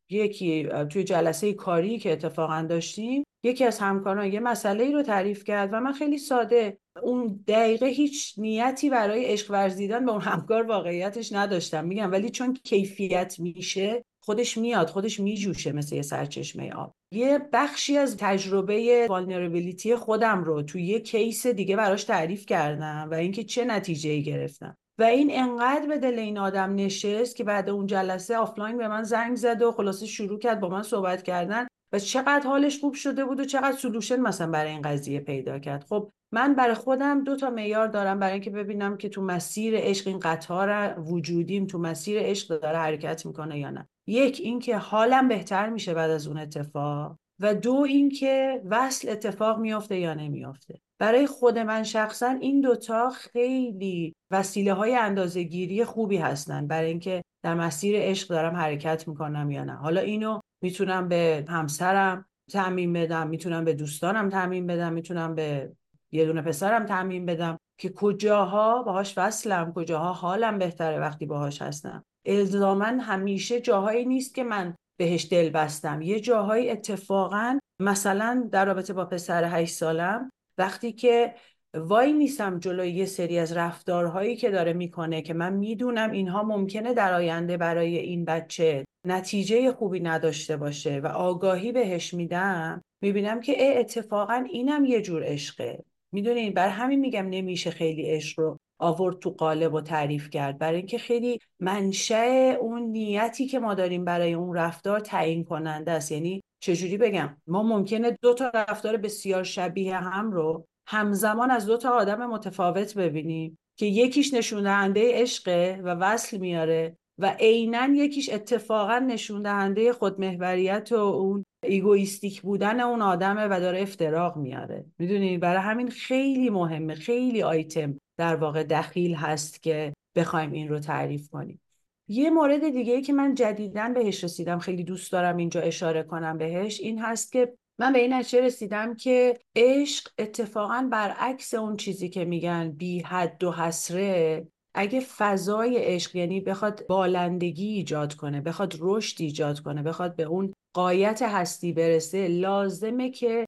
یکی 0.10 0.70
توی 0.90 1.04
جلسه 1.04 1.54
کاری 1.54 2.00
که 2.00 2.12
اتفاقا 2.12 2.66
داشتیم 2.70 3.24
یکی 3.44 3.66
از 3.66 3.80
همکاران 3.80 4.34
یه 4.34 4.40
مسئله 4.40 4.84
ای 4.84 4.92
رو 4.92 5.02
تعریف 5.02 5.44
کرد 5.44 5.70
و 5.74 5.80
من 5.80 5.94
خیلی 5.94 6.18
ساده 6.18 6.78
اون 7.02 7.44
دقیقه 7.48 7.86
هیچ 7.86 8.34
نیتی 8.38 8.90
برای 8.90 9.26
عشق 9.26 9.52
ورزیدن 9.52 10.06
به 10.06 10.12
اون 10.12 10.22
همکار 10.22 10.64
واقعیتش 10.64 11.34
نداشتم. 11.34 11.86
میگم 11.86 12.12
ولی 12.12 12.30
چون 12.30 12.54
کیفیت 12.54 13.40
میشه 13.40 14.06
خودش 14.24 14.58
میاد 14.58 14.90
خودش 14.90 15.20
میجوشه 15.20 15.72
مثل 15.72 15.96
یه 15.96 16.02
سرچشمه 16.02 16.72
آب. 16.72 16.94
یه 17.12 17.40
بخشی 17.54 17.98
از 17.98 18.18
تجربه 18.18 19.08
vulnerability 19.10 19.96
خودم 19.96 20.44
رو 20.44 20.62
توی 20.62 20.84
یه 20.84 21.00
case 21.00 21.48
دیگه 21.48 21.76
براش 21.76 22.04
تعریف 22.04 22.46
کردم 22.46 23.08
و 23.12 23.14
اینکه 23.14 23.44
چه 23.44 23.66
نتیجه 23.66 24.10
ای 24.10 24.24
گرفتم. 24.24 24.78
و 25.00 25.04
این 25.04 25.30
انقدر 25.32 25.88
به 25.88 25.98
دل 25.98 26.20
این 26.20 26.38
آدم 26.38 26.76
نشست 26.76 27.36
که 27.36 27.44
بعد 27.44 27.70
اون 27.70 27.88
جلسه 27.88 28.38
آفلاین 28.38 28.78
به 28.78 28.88
من 28.88 29.04
زنگ 29.04 29.36
زد 29.36 29.62
و 29.62 29.72
خلاصه 29.72 30.06
شروع 30.06 30.40
کرد 30.40 30.60
با 30.60 30.70
من 30.70 30.84
صحبت 30.84 31.24
کردن 31.24 31.68
و 31.92 32.00
چقدر 32.00 32.48
حالش 32.48 32.80
خوب 32.80 32.94
شده 32.94 33.26
بود 33.26 33.40
و 33.40 33.46
چقدر 33.46 33.78
solution 33.78 34.20
مثلا 34.20 34.52
برای 34.52 34.72
این 34.72 34.82
قضیه 34.82 35.20
پیدا 35.20 35.60
کرد. 35.60 35.84
خب 35.90 36.12
من 36.32 36.54
برای 36.54 36.74
خودم 36.74 37.24
دو 37.24 37.36
تا 37.36 37.50
معیار 37.50 37.88
دارم 37.88 38.20
برای 38.20 38.34
اینکه 38.34 38.50
ببینم 38.50 38.98
که 38.98 39.10
تو 39.10 39.22
مسیر 39.22 39.74
عشق 39.78 40.08
این 40.08 40.20
قطار 40.20 41.00
وجودیم 41.00 41.68
تو 41.68 41.78
مسیر 41.80 42.20
عشق 42.20 42.60
داره 42.60 42.78
حرکت 42.78 43.26
می‌کنه 43.26 43.60
یا 43.60 43.70
نه. 43.70 43.90
یک 44.08 44.42
اینکه 44.44 44.78
حالم 44.78 45.28
بهتر 45.28 45.70
میشه 45.70 45.94
بعد 45.94 46.12
از 46.12 46.28
اون 46.28 46.38
اتفاق. 46.38 47.18
و 47.40 47.56
دو 47.56 47.74
اینکه 47.74 48.62
وصل 48.70 49.10
اتفاق 49.10 49.60
میافته 49.60 50.00
یا 50.00 50.14
نمیافته. 50.14 50.80
برای 51.00 51.28
خود 51.28 51.60
من 51.60 51.84
شخصا 51.84 52.30
این 52.30 52.62
دوتا 52.62 53.10
خیلی 53.10 54.16
وسیله 54.32 54.74
های 54.74 54.96
اندازه 54.96 55.44
گیری 55.44 55.84
خوبی 55.84 56.18
هستن 56.18 56.68
برای 56.68 56.90
اینکه 56.90 57.24
در 57.44 57.54
مسیر 57.54 57.96
عشق 58.00 58.30
دارم 58.30 58.56
حرکت 58.56 59.08
می‌کنم 59.08 59.52
یا 59.52 59.64
نه. 59.64 59.74
حالا 59.74 60.02
اینو 60.02 60.40
می‌تونم 60.62 61.08
به 61.08 61.46
همسرم 61.50 62.26
تعمین 62.52 62.94
بدم 62.94 63.28
می‌تونم 63.28 63.66
به 63.66 63.74
دوستانم 63.74 64.30
تعمین 64.30 64.68
بدم 64.68 64.94
می‌تونم 64.94 65.36
به 65.36 65.72
یه 66.12 66.26
دونه 66.26 66.42
پسرم 66.42 66.86
تعمین 66.86 67.26
بدم 67.26 67.58
که 67.78 67.90
کجاها 67.90 68.84
باهاش 68.84 69.18
وصلم 69.18 69.74
کجاها 69.74 70.14
حالم 70.14 70.58
بهتره 70.58 71.00
وقتی 71.00 71.26
باهاش 71.26 71.62
هستم. 71.62 72.06
الزاما 72.26 72.86
همیشه 72.86 73.62
جاهایی 73.62 74.06
نیست 74.06 74.36
که 74.36 74.44
من 74.44 74.76
بهش 74.98 75.28
دل 75.32 75.50
بستم. 75.50 76.02
یه 76.02 76.20
جاهایی 76.20 76.70
اتفاقا 76.70 77.60
مثلا 77.80 78.50
در 78.52 78.66
رابطه 78.66 78.94
با 78.94 79.06
پسر 79.06 79.44
هشت 79.44 79.74
سالم 79.74 80.30
وقتی 80.58 80.92
که 80.92 81.34
وای 81.76 82.14
نیستم 82.14 82.60
جلوی 82.60 82.90
یه 82.90 83.06
سری 83.06 83.40
از 83.40 83.58
رفتارهایی 83.58 84.36
که 84.36 84.50
داره 84.50 84.74
می‌کنه 84.74 85.22
که 85.22 85.34
من 85.34 85.54
می‌دونم 85.54 86.12
اینها 86.12 86.44
ممکنه 86.44 86.94
در 86.94 87.14
آینده 87.14 87.58
برای 87.58 87.98
این 87.98 88.26
بچه 88.26 88.86
نتیجه 89.08 89.72
خوبی 89.72 90.00
نداشته 90.00 90.58
باشه 90.58 91.00
و 91.00 91.08
آگاهی 91.08 91.72
بهش 91.72 92.14
میدم 92.14 92.82
می‌بینم 93.02 93.40
که 93.40 93.80
اتفاقا 93.80 94.46
اینم 94.50 94.86
یه 94.86 95.02
جور 95.02 95.24
عشقه. 95.24 95.84
می‌دونین 96.12 96.54
بر 96.54 96.70
همین 96.70 97.00
میگم 97.00 97.30
نمیشه 97.30 97.72
خیلی 97.72 98.04
عشق 98.12 98.40
رو 98.40 98.57
آورد 98.80 99.20
تو 99.20 99.30
قالب 99.30 99.74
و 99.74 99.82
تعریف 99.82 100.30
کرد. 100.30 100.58
برای 100.58 100.78
اینکه 100.78 100.98
خیلی 100.98 101.40
منشأ 101.60 102.54
اون 102.62 102.82
نیتی 102.82 103.48
که 103.48 103.60
ما 103.60 103.74
داریم 103.74 104.06
برای 104.06 104.34
اون 104.34 104.56
رفتار 104.58 105.00
تعیین 105.00 105.44
کننده 105.44 105.92
است. 105.92 106.12
یعنی 106.12 106.44
چجوری 106.60 106.98
بگم؟ 106.98 107.38
ما 107.48 107.64
ممکنه 107.64 108.18
دو 108.22 108.34
تا 108.34 108.52
رفتار 108.54 108.98
بسیار 108.98 109.44
شبیه 109.44 109.98
هم 109.98 110.32
رو 110.32 110.68
همزمان 110.88 111.52
از 111.52 111.66
دو 111.66 111.78
تا 111.78 111.90
آدم 111.90 112.26
متفاوت 112.26 112.98
ببینیم 112.98 113.58
که 113.78 113.86
یکیش 113.86 114.34
نشون 114.34 114.64
دهنده 114.64 115.22
عشقه 115.22 115.82
و 115.84 115.88
وصل 115.88 116.38
میاره 116.38 116.98
و 117.18 117.36
عینا 117.40 117.88
یکیش 117.88 118.30
اتفاقا 118.30 119.00
نشون 119.00 119.42
دهنده 119.42 119.94
خودمحوریت 119.94 120.92
و 120.92 120.96
اون 120.96 121.46
egoistic 121.68 122.42
بودن 122.42 122.80
اون 122.80 123.02
آدمه 123.02 123.48
و 123.48 123.60
داره 123.60 123.82
افتراق 123.82 124.38
میاره. 124.38 124.86
می‌دونید 125.00 125.40
برای 125.40 125.62
همین 125.62 125.90
خیلی 125.90 126.50
مهمه 126.50 126.96
خیلی 126.96 127.44
آیتم 127.44 128.00
در 128.18 128.36
واقع 128.36 128.64
دخیل 128.64 129.16
هست 129.16 129.64
که 129.64 129.94
بخوایم 130.16 130.52
این 130.52 130.70
رو 130.70 130.80
تعریف 130.80 131.30
کنیم. 131.30 131.62
یه 132.08 132.30
مورد 132.30 132.70
دیگه 132.70 133.02
که 133.02 133.14
من 133.14 133.36
جدیدن 133.36 133.94
بهش 133.94 134.24
رسیدم 134.24 134.60
خیلی 134.60 134.84
دوست 134.84 135.12
دارم 135.12 135.38
اینجا 135.38 135.62
اشاره 135.62 136.04
کنم 136.04 136.38
بهش 136.38 136.80
این 136.80 137.00
هست 137.00 137.32
که 137.32 137.54
من 137.80 137.94
به 137.94 138.00
این 138.00 138.14
نتیجه 138.14 138.42
رسیدم 138.42 138.96
که 138.96 139.40
عشق 139.56 140.08
اتفاقا 140.18 140.88
برعکس 140.92 141.54
اون 141.54 141.78
چیزی 141.78 142.10
که 142.10 142.26
میگن 142.26 142.72
بی 142.72 143.00
حد 143.00 143.44
و 143.44 143.52
حسره 143.52 144.48
اگه 144.78 145.00
فضای 145.00 145.78
عشق 145.78 146.16
یعنی 146.16 146.42
بخواد 146.42 146.88
بالندگی 146.88 147.68
ایجاد 147.68 148.14
کنه 148.14 148.42
بخواد 148.42 148.76
رشد 148.80 149.22
ایجاد 149.22 149.60
کنه 149.60 149.84
بخواد 149.84 150.16
به 150.16 150.24
اون 150.24 150.54
قایت 150.76 151.22
هستی 151.22 151.74
برسه 151.74 152.28
لازمه 152.28 153.10
که 153.10 153.46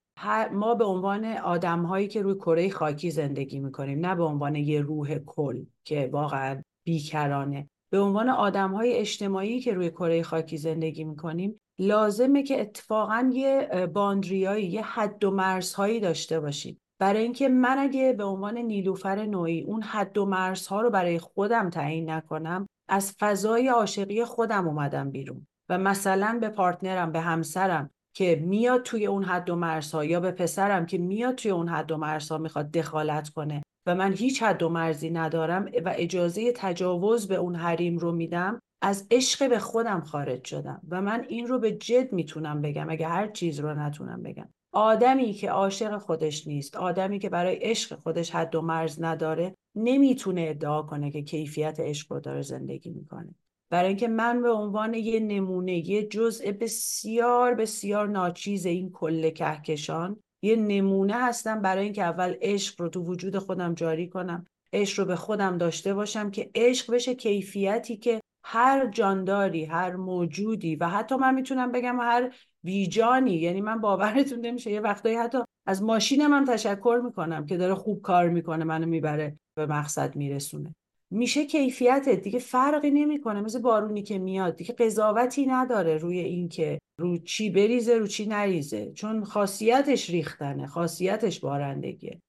ما 0.52 0.76
به 0.76 0.86
عنوان 0.86 1.26
آدم 1.26 1.84
هایی 1.84 2.08
که 2.08 2.22
روی 2.22 2.36
کره 2.36 2.70
خاکی 2.70 3.12
زندگی 3.12 3.60
می‌کنیم 3.60 4.06
نه 4.06 4.16
به 4.16 4.24
عنوان 4.24 4.56
یه 4.56 4.82
روح 4.82 5.18
کل 5.18 5.66
که 5.84 6.10
واقعا 6.12 6.62
بیکرانه. 6.86 7.70
به 7.92 8.00
عنوان 8.00 8.30
آدم 8.30 8.74
های 8.74 8.94
اجتماعی 8.94 9.60
که 9.60 9.74
روی 9.74 9.90
کره 9.90 10.24
خاکی 10.24 10.58
زندگی 10.58 11.04
می‌کنیم 11.04 11.60
لازمه 11.80 12.44
که 12.44 12.62
اتفاقا 12.62 13.30
یه 13.34 13.88
باندریایی 13.94 14.68
یه 14.68 14.82
حد 14.82 15.24
و 15.24 15.32
مرزهایی 15.32 16.00
داشته 16.00 16.40
باشیم. 16.40 16.78
برای 17.00 17.24
اینکه 17.24 17.50
من 17.50 17.78
اگه 17.78 18.14
به 18.14 18.24
عنوان 18.24 18.58
نیلوفر 18.58 19.26
نوعی 19.26 19.62
اون 19.62 19.82
حد 19.82 20.18
و 20.18 20.26
مرزها 20.26 20.82
رو 20.82 20.90
برای 20.90 21.20
خودم 21.20 21.70
تعیین 21.70 22.10
نکنم 22.10 22.66
از 22.90 23.16
فضای 23.20 23.68
عاشقی 23.68 24.26
خودم 24.26 24.68
اومدم 24.68 25.12
بیرون 25.12 25.48
و 25.70 25.78
مثلا 25.78 26.38
به 26.42 26.50
پارتنرم 26.50 27.12
به 27.12 27.20
همسرم 27.20 27.90
که 28.14 28.44
میاد 28.46 28.84
توی 28.84 29.06
اون 29.06 29.24
حد 29.24 29.50
و 29.50 29.56
مرزها 29.56 30.06
یا 30.06 30.20
به 30.20 30.32
پسرم 30.32 30.86
که 30.86 30.98
میاد 30.98 31.36
توی 31.36 31.52
اون 31.52 31.70
حد 31.70 31.92
و 31.92 31.98
مرزها 31.98 32.38
می‌خواد 32.38 32.72
دخالت 32.72 33.30
کنه 33.30 33.64
و 33.86 33.96
من 33.96 34.14
هیچ 34.14 34.44
حد 34.44 34.64
و 34.64 34.70
مرزی 34.70 35.10
ندارم 35.10 35.66
و 35.86 35.94
اجازه 35.98 36.54
تجاوز 36.56 37.28
به 37.28 37.36
اون 37.36 37.56
حریم 37.56 37.98
رو 37.98 38.12
میدم 38.12 38.60
از 38.82 39.08
عشق 39.12 39.50
به 39.50 39.60
خودم 39.60 40.02
خارج 40.02 40.46
شدم 40.46 40.82
و 40.90 41.02
من 41.02 41.26
این 41.30 41.48
رو 41.48 41.60
به 41.60 41.72
جد 41.72 42.14
می‌تونم 42.14 42.62
بگم 42.62 42.90
اگه 42.90 43.08
هر 43.08 43.28
چیز 43.28 43.60
رو 43.60 43.74
نتونم 43.74 44.24
بگم. 44.24 44.50
آدمی 44.72 45.34
که 45.34 45.50
عاشق 45.50 45.98
خودش 45.98 46.48
نیست 46.48 46.76
آدمی 46.76 47.20
که 47.20 47.30
برای 47.30 47.56
عشق 47.56 47.96
خودش 47.96 48.32
حد 48.32 48.56
و 48.56 48.62
مرز 48.62 49.02
نداره 49.02 49.56
نمی‌تونه 49.76 50.46
ادعا 50.50 50.82
کنه 50.82 51.12
که 51.12 51.22
کیفیت 51.22 51.80
عشق 51.80 52.14
رو 52.14 52.20
داره 52.20 52.42
زندگی 52.42 52.90
می‌کنه. 52.90 53.36
برای 53.70 53.88
اینکه 53.88 54.08
من 54.08 54.42
به 54.42 54.52
عنوان 54.52 54.94
یه 54.94 55.20
نمونه 55.20 55.90
یه 55.90 56.08
جزء 56.08 56.52
بسیار 56.52 57.54
بسیار 57.54 58.08
ناچیز 58.08 58.66
این 58.66 58.92
کل 58.92 59.30
کهکشان 59.30 60.20
یه 60.42 60.56
نمونه 60.56 61.14
هستم 61.14 61.62
برای 61.62 61.84
اینکه 61.84 62.04
اول 62.04 62.36
عشق 62.42 62.82
رو 62.82 62.90
تو 62.90 63.04
وجود 63.04 63.38
خودم 63.38 63.74
جاری 63.74 64.08
کنم 64.08 64.46
عشق 64.74 65.00
رو 65.00 65.06
به 65.06 65.16
خودم 65.16 65.58
داشته 65.58 65.94
باشم 65.94 66.32
که 66.32 66.50
عشق 66.56 66.94
بشه 66.94 67.16
کیفیتی 67.16 67.98
که 67.98 68.22
هر 68.44 68.88
جانداری 68.88 69.66
هر 69.66 69.96
موجودی 69.96 70.76
و 70.76 70.88
حتی 70.88 71.16
من 71.16 71.34
می‌تونم 71.34 71.72
بگم 71.72 72.00
هر 72.00 72.36
بیجانی. 72.64 73.36
یعنی 73.36 73.62
من 73.62 73.82
باورتون 73.82 74.40
نمیشه. 74.40 74.72
یه 74.72 74.80
وقتایی 74.80 75.16
حتی 75.16 75.38
از 75.66 75.84
ماشینم 75.84 76.34
هم 76.34 76.46
تشکر 76.46 77.02
می‌کنم 77.04 77.46
که 77.46 77.58
داره 77.58 77.76
خوب 77.76 78.02
کار 78.02 78.30
می‌کنه 78.30 78.64
منو 78.64 78.86
می‌بره 78.86 79.40
به 79.56 79.66
مقصد 79.66 80.16
میرسونه. 80.16 80.76
میشه 81.12 81.46
کیفیت 81.46 82.10
دیگه 82.10 82.40
فرقی 82.40 82.92
نمی‌کنه. 82.92 83.42
مثل 83.42 83.62
بارونی 83.62 84.04
که 84.04 84.20
میاد. 84.20 84.56
دیگه 84.56 84.74
قضاوتی 84.74 85.46
نداره 85.46 85.98
روی 85.98 86.20
اینکه 86.20 86.80
رو 87.00 87.18
چی 87.18 87.50
بریزه 87.50 87.98
رو 87.98 88.08
چی 88.08 88.26
نریزه. 88.26 88.92
چون 88.92 89.24
خاصیتش 89.24 90.10
ریختنه. 90.10 90.68
خاصیتش 90.68 91.40
بارندگیه. 91.40 92.22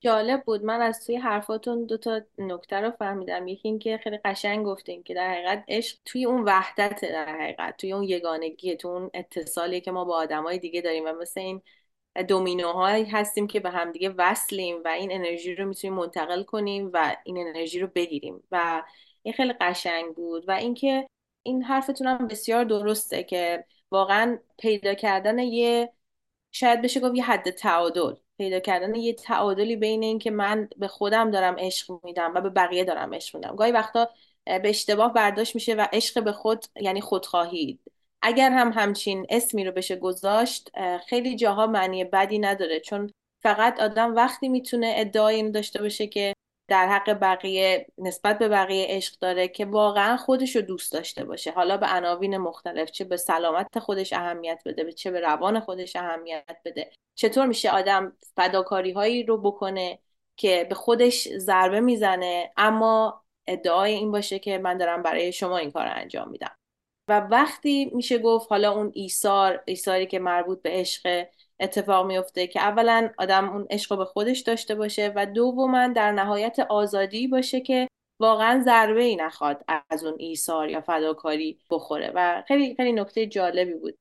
جالب 0.00 0.42
بود. 0.44 0.64
من 0.64 0.80
از 0.80 1.06
توی 1.06 1.16
حرفاتون 1.16 1.86
دو 1.86 1.96
تا 1.96 2.20
نکته 2.38 2.76
رو 2.76 2.90
فهمیدم. 2.90 3.48
یکی 3.48 3.68
اینکه 3.68 3.98
خیلی 3.98 4.18
قشنگ 4.24 4.66
گفتین 4.66 5.02
که 5.02 5.14
در 5.14 5.30
حقیقت 5.30 5.64
عشق 5.68 5.98
توی 6.04 6.24
اون 6.24 6.42
وحدت 6.44 7.00
در 7.04 7.28
حقیقت 7.28 7.76
توی 7.76 7.92
اون 7.92 8.02
یگانگی 8.02 8.76
تو 8.76 8.88
اون 8.88 9.10
اتصالی 9.14 9.80
که 9.80 9.90
ما 9.90 10.04
با 10.04 10.16
آدمای 10.16 10.58
دیگه 10.58 10.80
داریم 10.80 11.04
و 11.04 11.12
مثل 11.12 11.40
این 11.40 11.62
دومینوهایی 12.28 13.04
هستیم 13.04 13.46
که 13.46 13.60
به 13.60 13.70
همدیگه 13.70 14.14
وصلیم 14.18 14.76
و 14.84 14.88
این 14.88 15.12
انرژی 15.12 15.54
رو 15.54 15.66
می‌تونیم 15.66 15.96
منتقل 15.96 16.42
کنیم 16.42 16.90
و 16.92 17.16
این 17.24 17.38
انرژی 17.38 17.80
رو 17.80 17.86
بگیریم. 17.86 18.42
و 18.50 18.82
این 19.22 19.34
خیلی 19.34 19.52
قشنگ 19.52 20.14
بود. 20.14 20.48
و 20.48 20.52
اینکه 20.52 21.08
این 21.42 21.62
حرفتون 21.62 22.06
هم 22.06 22.26
بسیار 22.28 22.64
درسته 22.64 23.24
که 23.24 23.64
واقعا 23.90 24.38
پیدا 24.58 24.94
کردن 24.94 25.38
یه 25.38 25.92
شاید 26.52 26.82
بشه 26.82 27.00
گفت 27.00 27.14
یه 27.14 27.24
حد 27.24 27.50
تعادل. 27.50 28.14
پیدا 28.40 28.60
کردن 28.60 28.94
یه 28.94 29.12
تعادلی 29.12 29.76
بین 29.76 30.02
این 30.02 30.18
که 30.18 30.30
من 30.30 30.68
به 30.76 30.88
خودم 30.88 31.30
دارم 31.30 31.56
عشق 31.58 32.00
میدم 32.04 32.32
و 32.34 32.40
به 32.40 32.50
بقیه 32.50 32.84
دارم 32.84 33.14
عشق 33.14 33.36
میدم. 33.36 33.56
گاهی 33.56 33.72
وقتا 33.72 34.08
به 34.44 34.68
اشتباه 34.68 35.12
برداشت 35.12 35.54
میشه 35.54 35.74
و 35.74 35.86
عشق 35.92 36.24
به 36.24 36.32
خود 36.32 36.64
یعنی 36.80 37.00
خودخواهی. 37.00 37.78
اگر 38.22 38.50
هم 38.50 38.72
همچین 38.72 39.26
اسمی 39.28 39.64
رو 39.64 39.72
بشه 39.72 39.96
گذاشت 39.96 40.70
خیلی 41.08 41.36
جاها 41.36 41.66
معنی 41.66 42.04
بدی 42.04 42.38
نداره. 42.38 42.80
چون 42.80 43.10
فقط 43.42 43.80
آدم 43.80 44.14
وقتی 44.16 44.48
می‌تونه 44.48 44.94
ادعای 44.96 45.36
این 45.36 45.50
داشته 45.50 45.82
باشه 45.82 46.06
که 46.06 46.32
در 46.70 46.88
حق 46.88 47.10
بقیه 47.10 47.86
نسبت 47.98 48.38
به 48.38 48.48
بقیه 48.48 48.86
عشق 48.88 49.18
داره 49.20 49.48
که 49.48 49.64
واقعا 49.64 50.16
خودش 50.16 50.56
رو 50.56 50.62
دوست 50.62 50.92
داشته 50.92 51.24
باشه. 51.24 51.50
حالا 51.50 51.76
به 51.76 51.86
عناوین 51.86 52.36
مختلف 52.36 52.90
چه 52.90 53.04
به 53.04 53.16
سلامت 53.16 53.78
خودش 53.78 54.12
اهمیت 54.12 54.62
بده 54.66 54.92
چه 54.92 55.10
به 55.10 55.20
روان 55.20 55.60
خودش 55.60 55.96
اهمیت 55.96 56.56
بده. 56.64 56.90
چطور 57.14 57.46
میشه 57.46 57.70
آدم 57.70 58.16
فداکاری 58.36 58.92
هایی 58.92 59.22
رو 59.22 59.38
بکنه 59.38 59.98
که 60.36 60.66
به 60.68 60.74
خودش 60.74 61.28
ضربه 61.28 61.80
می‌زنه؟ 61.80 62.52
اما 62.56 63.24
ادعای 63.46 63.92
این 63.92 64.12
باشه 64.12 64.38
که 64.38 64.58
من 64.58 64.76
دارم 64.78 65.02
برای 65.02 65.32
شما 65.32 65.58
این 65.58 65.70
کار 65.70 65.86
رو 65.86 65.92
انجام 65.94 66.30
میدم. 66.30 66.56
و 67.08 67.20
وقتی 67.20 67.90
میشه 67.94 68.18
گفت 68.18 68.46
حالا 68.50 68.72
اون 68.72 68.92
ایثار 68.94 69.62
ایثاری 69.66 70.06
که 70.06 70.18
مربوط 70.18 70.62
به 70.62 70.70
عشق 70.70 71.26
اتفاق 71.60 72.06
میفته 72.06 72.46
که 72.46 72.60
اولا 72.60 73.10
آدم 73.18 73.48
اون 73.48 73.66
عشق 73.70 73.98
به 73.98 74.04
خودش 74.04 74.40
داشته 74.40 74.74
باشه 74.74 75.12
و 75.16 75.26
دوما 75.26 75.88
در 75.88 76.12
نهایت 76.12 76.58
آزادی 76.58 77.28
باشه 77.28 77.60
که 77.60 77.88
واقعا 78.20 78.62
ضربه 78.64 79.02
ای 79.02 79.16
نخواد 79.16 79.64
از 79.90 80.04
اون 80.04 80.14
ایثار 80.18 80.68
یا 80.68 80.80
فداکاری 80.80 81.60
بخوره. 81.70 82.12
و 82.14 82.42
خیلی 82.48 82.74
خیلی 82.76 82.92
نکته 82.92 83.26
جالبی 83.26 83.74
بود. 83.74 83.98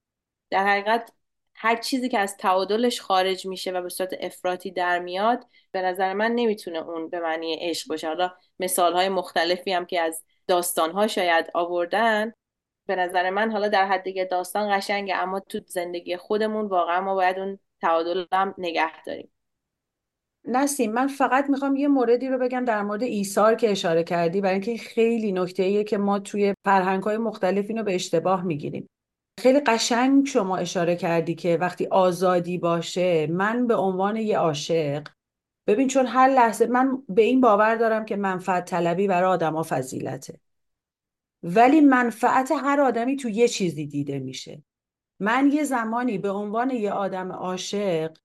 در 0.50 0.68
حقیقت 0.68 1.12
هر 1.56 1.76
چیزی 1.76 2.10
که 2.10 2.20
از 2.20 2.38
تعادلش 2.38 3.02
خارج 3.02 3.46
میشه 3.46 3.72
و 3.72 3.82
به 3.82 3.90
صورت 3.90 4.14
افراطی 4.20 4.72
در 4.72 5.00
میاد 5.00 5.46
به 5.72 5.82
نظر 5.82 6.14
من 6.14 6.32
نمی‌تونه 6.32 6.80
اون 6.90 7.10
به 7.10 7.20
معنی 7.20 7.56
عشق 7.56 7.88
باشه. 7.90 8.08
حالا 8.08 8.34
مثال 8.60 8.94
های 8.94 9.10
مختلفی 9.10 9.74
هم 9.74 9.86
که 9.86 10.02
از 10.02 10.24
داستان 10.48 10.92
ها 10.92 11.08
شاید 11.08 11.52
آوردن 11.54 12.34
به 12.90 12.96
نظر 12.96 13.30
من 13.30 13.52
حالا 13.52 13.68
در 13.68 13.86
حد 13.86 14.04
دیگه 14.04 14.26
داستان 14.26 14.78
قشنگه 14.78 15.16
اما 15.16 15.40
تو 15.40 15.60
زندگی 15.68 16.18
خودمون 16.18 16.66
واقعا 16.66 17.02
ما 17.02 17.16
باید 17.16 17.40
اون 17.40 17.60
تعادل 17.82 18.26
هم 18.32 18.56
نگه 18.58 19.04
داریم. 19.06 19.32
نسیم 20.46 20.92
من 20.92 21.08
فقط 21.08 21.50
می‌خوام 21.50 21.76
یه 21.76 21.88
موردی 21.88 22.28
رو 22.28 22.38
بگم 22.38 22.66
در 22.66 22.84
مورد 22.84 23.04
ایثار 23.04 23.56
که 23.56 23.72
اشاره 23.72 24.04
کردی 24.04 24.42
برای 24.42 24.54
اینکه 24.54 24.78
خیلی 24.78 25.32
نکته 25.32 25.64
ایه 25.64 25.84
که 25.84 25.98
ما 25.98 26.20
توی 26.20 26.54
فرهنگ 26.66 27.04
های 27.04 27.18
مختلف 27.18 27.66
اینو 27.70 27.84
به 27.84 27.96
اشتباه 27.96 28.44
می‌گیریم. 28.44 28.90
خیلی 29.40 29.60
قشنگ 29.60 30.28
شما 30.28 30.58
اشاره 30.58 30.96
کردی 30.96 31.36
که 31.36 31.58
وقتی 31.58 31.88
آزادی 31.88 32.58
باشه 32.58 33.28
من 33.28 33.68
به 33.68 33.76
عنوان 33.76 34.16
یه 34.16 34.38
عاشق 34.38 35.08
ببین 35.68 35.88
چون 35.88 36.06
هر 36.06 36.28
لحظه 36.28 36.68
من 36.68 37.04
به 37.10 37.22
این 37.22 37.42
باور 37.42 37.76
دارم 37.76 38.06
که 38.06 38.16
منفعت 38.16 38.66
طلبی 38.66 39.08
برای 39.08 39.30
آدما 39.30 39.64
فضیلته. 39.64 40.40
ولی 41.44 41.82
منفعت 41.82 42.52
هر 42.52 42.82
آدمی 42.82 43.16
تو 43.16 43.30
یه 43.30 43.48
چیزی 43.48 43.88
دیده 43.88 44.20
میشه. 44.20 44.64
من 45.20 45.52
یه 45.54 45.64
زمانی 45.64 46.18
به 46.18 46.30
عنوان 46.32 46.70
یه 46.70 46.92
آدم 46.92 47.32
عاشق 47.32 48.18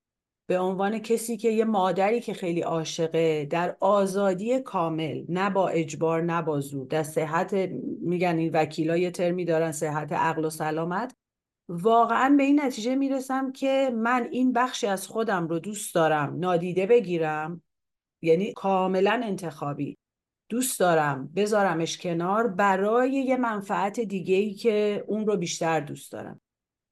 به 0.46 0.59
عنوان 0.59 0.98
کسی 0.98 1.37
که 1.37 1.50
یه 1.50 1.64
مادری 1.64 2.20
که 2.20 2.35
خیلی 2.35 2.61
عاشقه 2.61 3.44
در 3.44 3.77
آزادی 3.81 4.61
کامل 4.61 5.24
نه 5.29 5.50
با 5.50 5.68
اجبار 5.68 6.22
نه 6.22 6.42
با 6.42 6.61
زور 6.61 6.87
در 6.87 7.03
صحت 7.03 7.55
میگن 8.00 8.38
این 8.38 8.50
وکیلا 8.53 8.96
یه 8.96 9.11
ترمی 9.11 9.44
دارن 9.44 9.72
صحت 9.72 10.12
عقل 10.12 10.44
و 10.44 10.50
سلامت. 10.50 11.16
واقعا 11.68 12.35
به 12.37 12.42
این 12.42 12.61
نتیجه 12.61 12.94
می‌رسم 12.94 13.53
که 13.53 13.90
من 13.94 14.29
این 14.33 14.53
بخشی 14.53 14.87
از 14.87 15.07
خودم 15.07 15.46
رو 15.46 15.59
دوست 15.59 15.94
دارم 15.94 16.38
نادیده 16.38 16.87
بگیرم 16.87 17.62
یعنی 18.22 18.53
کاملا 18.53 19.20
انتخابی. 19.24 19.98
دوست 20.55 20.81
دارم 20.81 21.33
بذارمش 21.37 21.99
کنار 21.99 22.49
برای 22.49 23.12
یه 23.12 23.37
منفعت 23.37 24.01
دیگه 24.01 24.37
ای 24.37 24.55
که 24.55 25.05
اون 25.07 25.27
رو 25.27 25.37
بیشتر 25.37 25.81
دوست 25.81 26.12
دارم. 26.12 26.40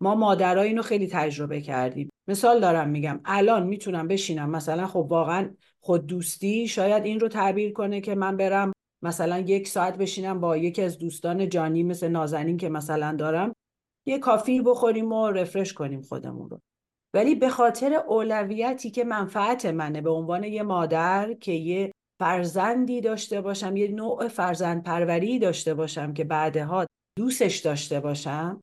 ما 0.00 0.14
مادرها 0.14 0.62
اینو 0.62 0.82
خیلی 0.82 1.06
تجربه 1.06 1.60
کردیم. 1.60 2.08
مثال 2.28 2.60
دارم 2.60 2.88
میگم 2.88 3.20
الان 3.24 3.66
می‌تونم 3.66 4.08
بشینم. 4.08 4.50
مثلا 4.50 4.86
خب 4.86 5.06
واقعا 5.10 5.50
خود 5.80 6.06
دوستی 6.06 6.68
شاید 6.68 7.04
این 7.04 7.20
رو 7.20 7.28
تعبیر 7.28 7.72
کنه 7.72 8.00
که 8.00 8.14
من 8.14 8.36
برم 8.36 8.72
مثلا 9.02 9.38
یک 9.38 9.68
ساعت 9.68 9.98
بشینم 9.98 10.40
با 10.40 10.56
یکی 10.56 10.82
از 10.82 10.98
دوستان 10.98 11.48
جانی 11.48 11.82
مثل 11.82 12.08
نازنین 12.08 12.56
که 12.56 12.68
مثلا 12.68 13.16
دارم 13.18 13.52
یه 14.06 14.18
کافی 14.18 14.60
بخوریم 14.60 15.12
و 15.12 15.30
رفرش 15.30 15.72
کنیم 15.72 16.02
خودمون 16.02 16.50
رو. 16.50 16.60
ولی 17.14 17.34
به 17.34 17.48
خاطر 17.48 17.94
اولویتی 17.94 18.90
که 18.90 19.04
منفعت 19.04 19.66
منه 19.66 20.00
به 20.00 20.10
عنوان 20.10 20.44
یه 20.44 20.62
مادر 20.62 21.32
که 21.32 21.52
یه 21.52 21.92
فرزندی 22.22 23.00
داشته 23.00 23.40
باشم 23.40 23.76
یه 23.76 23.88
نوع 23.88 24.28
فرزند 24.28 24.82
پروری 24.82 25.38
داشته 25.38 25.74
باشم 25.74 26.12
که 26.12 26.24
بعدها 26.24 26.86
دوستش 27.18 27.58
داشته 27.58 28.00
باشم 28.00 28.60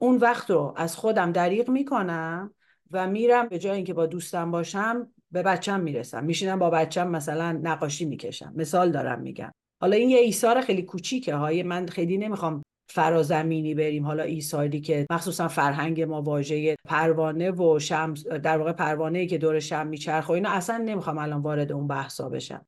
اون 0.00 0.16
وقت 0.16 0.50
رو 0.50 0.74
از 0.76 0.96
خودم 0.96 1.32
دریغ 1.32 1.70
می‌کنم 1.70 2.54
و 2.90 3.06
میرم 3.06 3.48
به 3.48 3.58
جای 3.58 3.76
اینکه 3.76 3.94
با 3.94 4.06
دوستم 4.06 4.50
باشم 4.50 5.12
به 5.30 5.42
بچم 5.42 5.80
می‌رسم. 5.80 6.24
میشینم 6.24 6.58
با 6.58 6.70
بچم 6.70 7.08
مثلا 7.08 7.52
نقاشی 7.62 8.04
می‌کشم. 8.04 8.52
مثال 8.56 8.90
دارم 8.90 9.20
میگم. 9.20 9.52
حالا 9.80 9.96
این 9.96 10.10
یه 10.10 10.18
ایثار 10.18 10.60
خیلی 10.60 10.82
کوچیکه. 10.82 11.34
های 11.34 11.62
من 11.62 11.86
خیلی 11.86 12.18
نمی‌خوام 12.18 12.62
فرازمینی 12.90 13.74
بریم. 13.74 14.06
حالا 14.06 14.22
ایثاری 14.22 14.80
که 14.80 15.06
مخصوصا 15.10 15.48
فرهنگ 15.48 16.02
ما 16.02 16.22
واژه 16.22 16.76
پروانه 16.88 17.50
و 17.50 17.78
شمس 17.78 18.26
در 18.26 18.58
واقع 18.58 18.72
پروانه 18.72 19.26
که 19.26 19.38
دور 19.38 19.60
شم 19.60 19.86
میچرخه 19.86 20.30
اینا 20.30 20.50
اصلا 20.50 20.76
نمی‌خوام 20.76 21.18
الان 21.18 21.40
وارد 21.40 21.72
اون 21.72 21.86
بحثا 21.86 22.28
بشم. 22.28 22.66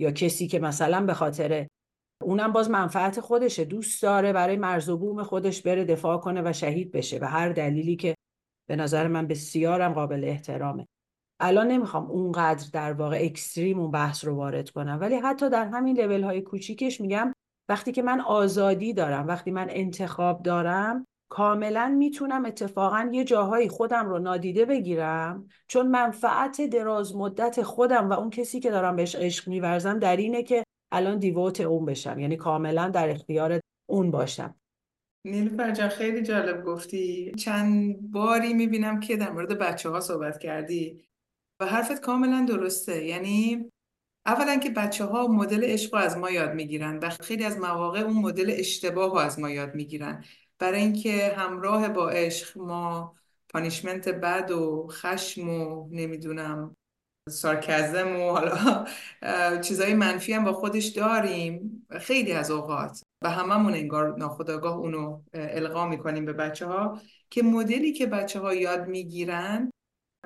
یا 0.00 0.10
کسی 0.10 0.48
که 0.48 0.58
مثلا 0.58 1.06
به 1.06 1.14
خاطر 1.14 1.66
اونم 2.22 2.52
باز 2.52 2.70
منفعت 2.70 3.20
خودشه 3.20 3.64
دوست 3.64 4.02
داره 4.02 4.32
برای 4.32 4.56
مرز 4.56 4.88
و 4.88 4.96
بوم 4.96 5.22
خودش 5.22 5.62
بره 5.62 5.84
دفاع 5.84 6.18
کنه 6.18 6.42
و 6.44 6.52
شهید 6.52 6.92
بشه 6.92 7.18
و 7.22 7.24
هر 7.24 7.48
دلیلی 7.48 7.96
که 7.96 8.14
به 8.68 8.76
نظر 8.76 9.08
من 9.08 9.26
بسیارم 9.26 9.92
قابل 9.92 10.24
احترامه. 10.24 10.86
الان 11.40 11.68
نمی‌خوام 11.68 12.10
اونقدر 12.10 12.66
در 12.72 12.92
واقع 12.92 13.18
اکستریم 13.20 13.80
اون 13.80 13.90
بحث 13.90 14.24
رو 14.24 14.34
وارد 14.34 14.70
کنم 14.70 14.98
ولی 15.00 15.14
حتی 15.14 15.50
در 15.50 15.66
همین 15.66 16.00
لول 16.00 16.22
های 16.22 16.40
کوچیکش 16.40 17.00
میگم 17.00 17.32
وقتی 17.68 17.92
که 17.92 18.02
من 18.02 18.20
آزادی 18.20 18.92
دارم 18.92 19.26
وقتی 19.26 19.50
من 19.50 19.66
انتخاب 19.70 20.42
دارم 20.42 21.06
کاملا 21.28 21.88
می‌تونم 21.98 22.44
اتفاقا 22.44 23.10
یه 23.12 23.24
جاهایی 23.24 23.68
خودم 23.68 24.08
رو 24.08 24.18
نادیده 24.18 24.64
بگیرم 24.64 25.48
چون 25.66 25.88
منفعت 25.88 26.60
دراز 26.60 27.16
مدت 27.16 27.62
خودم 27.62 28.10
و 28.10 28.12
اون 28.12 28.30
کسی 28.30 28.60
که 28.60 28.70
دارم 28.70 28.96
بهش 28.96 29.14
عشق 29.14 29.48
میورزم 29.48 29.98
در 29.98 30.16
اینه 30.16 30.42
که 30.42 30.64
الان 30.92 31.18
دیووت 31.18 31.60
اون 31.60 31.84
بشم 31.84 32.18
یعنی 32.18 32.36
کاملا 32.36 32.88
در 32.88 33.08
اختیار 33.08 33.60
اون 33.88 34.10
باشم. 34.10 34.54
نیلوفر 35.24 35.70
جان 35.70 35.88
خیلی 35.88 36.22
جالب 36.22 36.64
گفتی. 36.64 37.32
چند 37.38 37.96
باری 38.10 38.54
می‌بینم 38.54 39.00
که 39.00 39.16
در 39.16 39.30
مورد 39.30 39.58
بچه 39.58 39.88
ها 39.88 40.00
صحبت 40.00 40.38
کردی 40.38 41.08
و 41.60 41.66
حرفت 41.66 42.00
کاملا 42.00 42.46
درسته. 42.48 43.04
یعنی 43.04 43.70
اولا 44.26 44.56
که 44.56 44.70
بچه 44.70 45.04
ها 45.04 45.26
مدل 45.26 45.64
عشق 45.64 45.94
از 45.94 46.16
ما 46.18 46.30
یاد 46.30 46.54
می‌گیرن 46.54 46.98
و 46.98 47.10
خیلی 47.10 47.44
از 47.44 47.58
مواقع 47.58 48.00
اون 48.00 48.16
مدل 48.16 48.52
اشتباه 48.56 49.24
از 49.24 49.38
ما 49.38 49.50
یاد 49.50 49.74
می‌گیرن. 49.74 50.24
برای 50.58 50.80
اینکه 50.80 51.34
همراه 51.36 51.88
با 51.88 52.10
عشق 52.10 52.58
ما 52.58 53.14
پانیشمنت 53.48 54.08
بد 54.08 54.50
و 54.50 54.88
خشم 54.90 55.48
و 55.48 55.88
نمی‌دونم 55.90 56.76
سارکزم 57.28 58.16
و 58.16 58.30
حالا 58.30 58.84
چیزای 59.60 59.94
منفی 59.94 60.32
هم 60.32 60.44
با 60.44 60.52
خودش 60.52 60.86
داریم 60.86 61.86
خیلی 62.00 62.32
از 62.32 62.50
اوقات. 62.50 63.02
و 63.22 63.30
هممون 63.30 63.74
انگار 63.74 64.16
ناخداگاه 64.16 64.76
اونو 64.76 65.20
القا 65.34 65.86
می‌کنیم 65.86 66.24
به 66.24 66.32
بچه 66.32 66.66
ها 66.66 67.00
که 67.30 67.42
مدلی 67.42 67.92
که 67.92 68.06
بچه 68.06 68.40
ها 68.40 68.54
یاد 68.54 68.88
می‌گیرن 68.88 69.70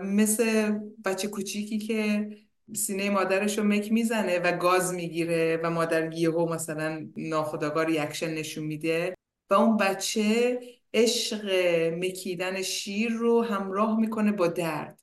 مثل 0.00 0.78
بچه 1.04 1.28
کوچیکی 1.28 1.78
که 1.78 2.28
سینه 2.76 3.10
مادرش 3.10 3.58
رو 3.58 3.64
مک 3.64 3.92
می‌زنه 3.92 4.38
و 4.38 4.56
گاز 4.56 4.94
می‌گیره 4.94 5.60
و 5.62 5.70
مادر 5.70 6.12
یهو 6.12 6.52
مثلا 6.54 7.08
ناخداگاه 7.16 7.84
ریاکشن 7.84 8.34
نشون 8.34 8.64
میده. 8.64 9.14
و 9.52 9.54
اون 9.54 9.76
بچه 9.76 10.60
عشق 10.94 11.50
مکیدن 11.98 12.62
شیر 12.62 13.12
رو 13.12 13.42
همراه 13.42 14.00
می‌کنه 14.00 14.32
با 14.32 14.46
درد 14.46 15.00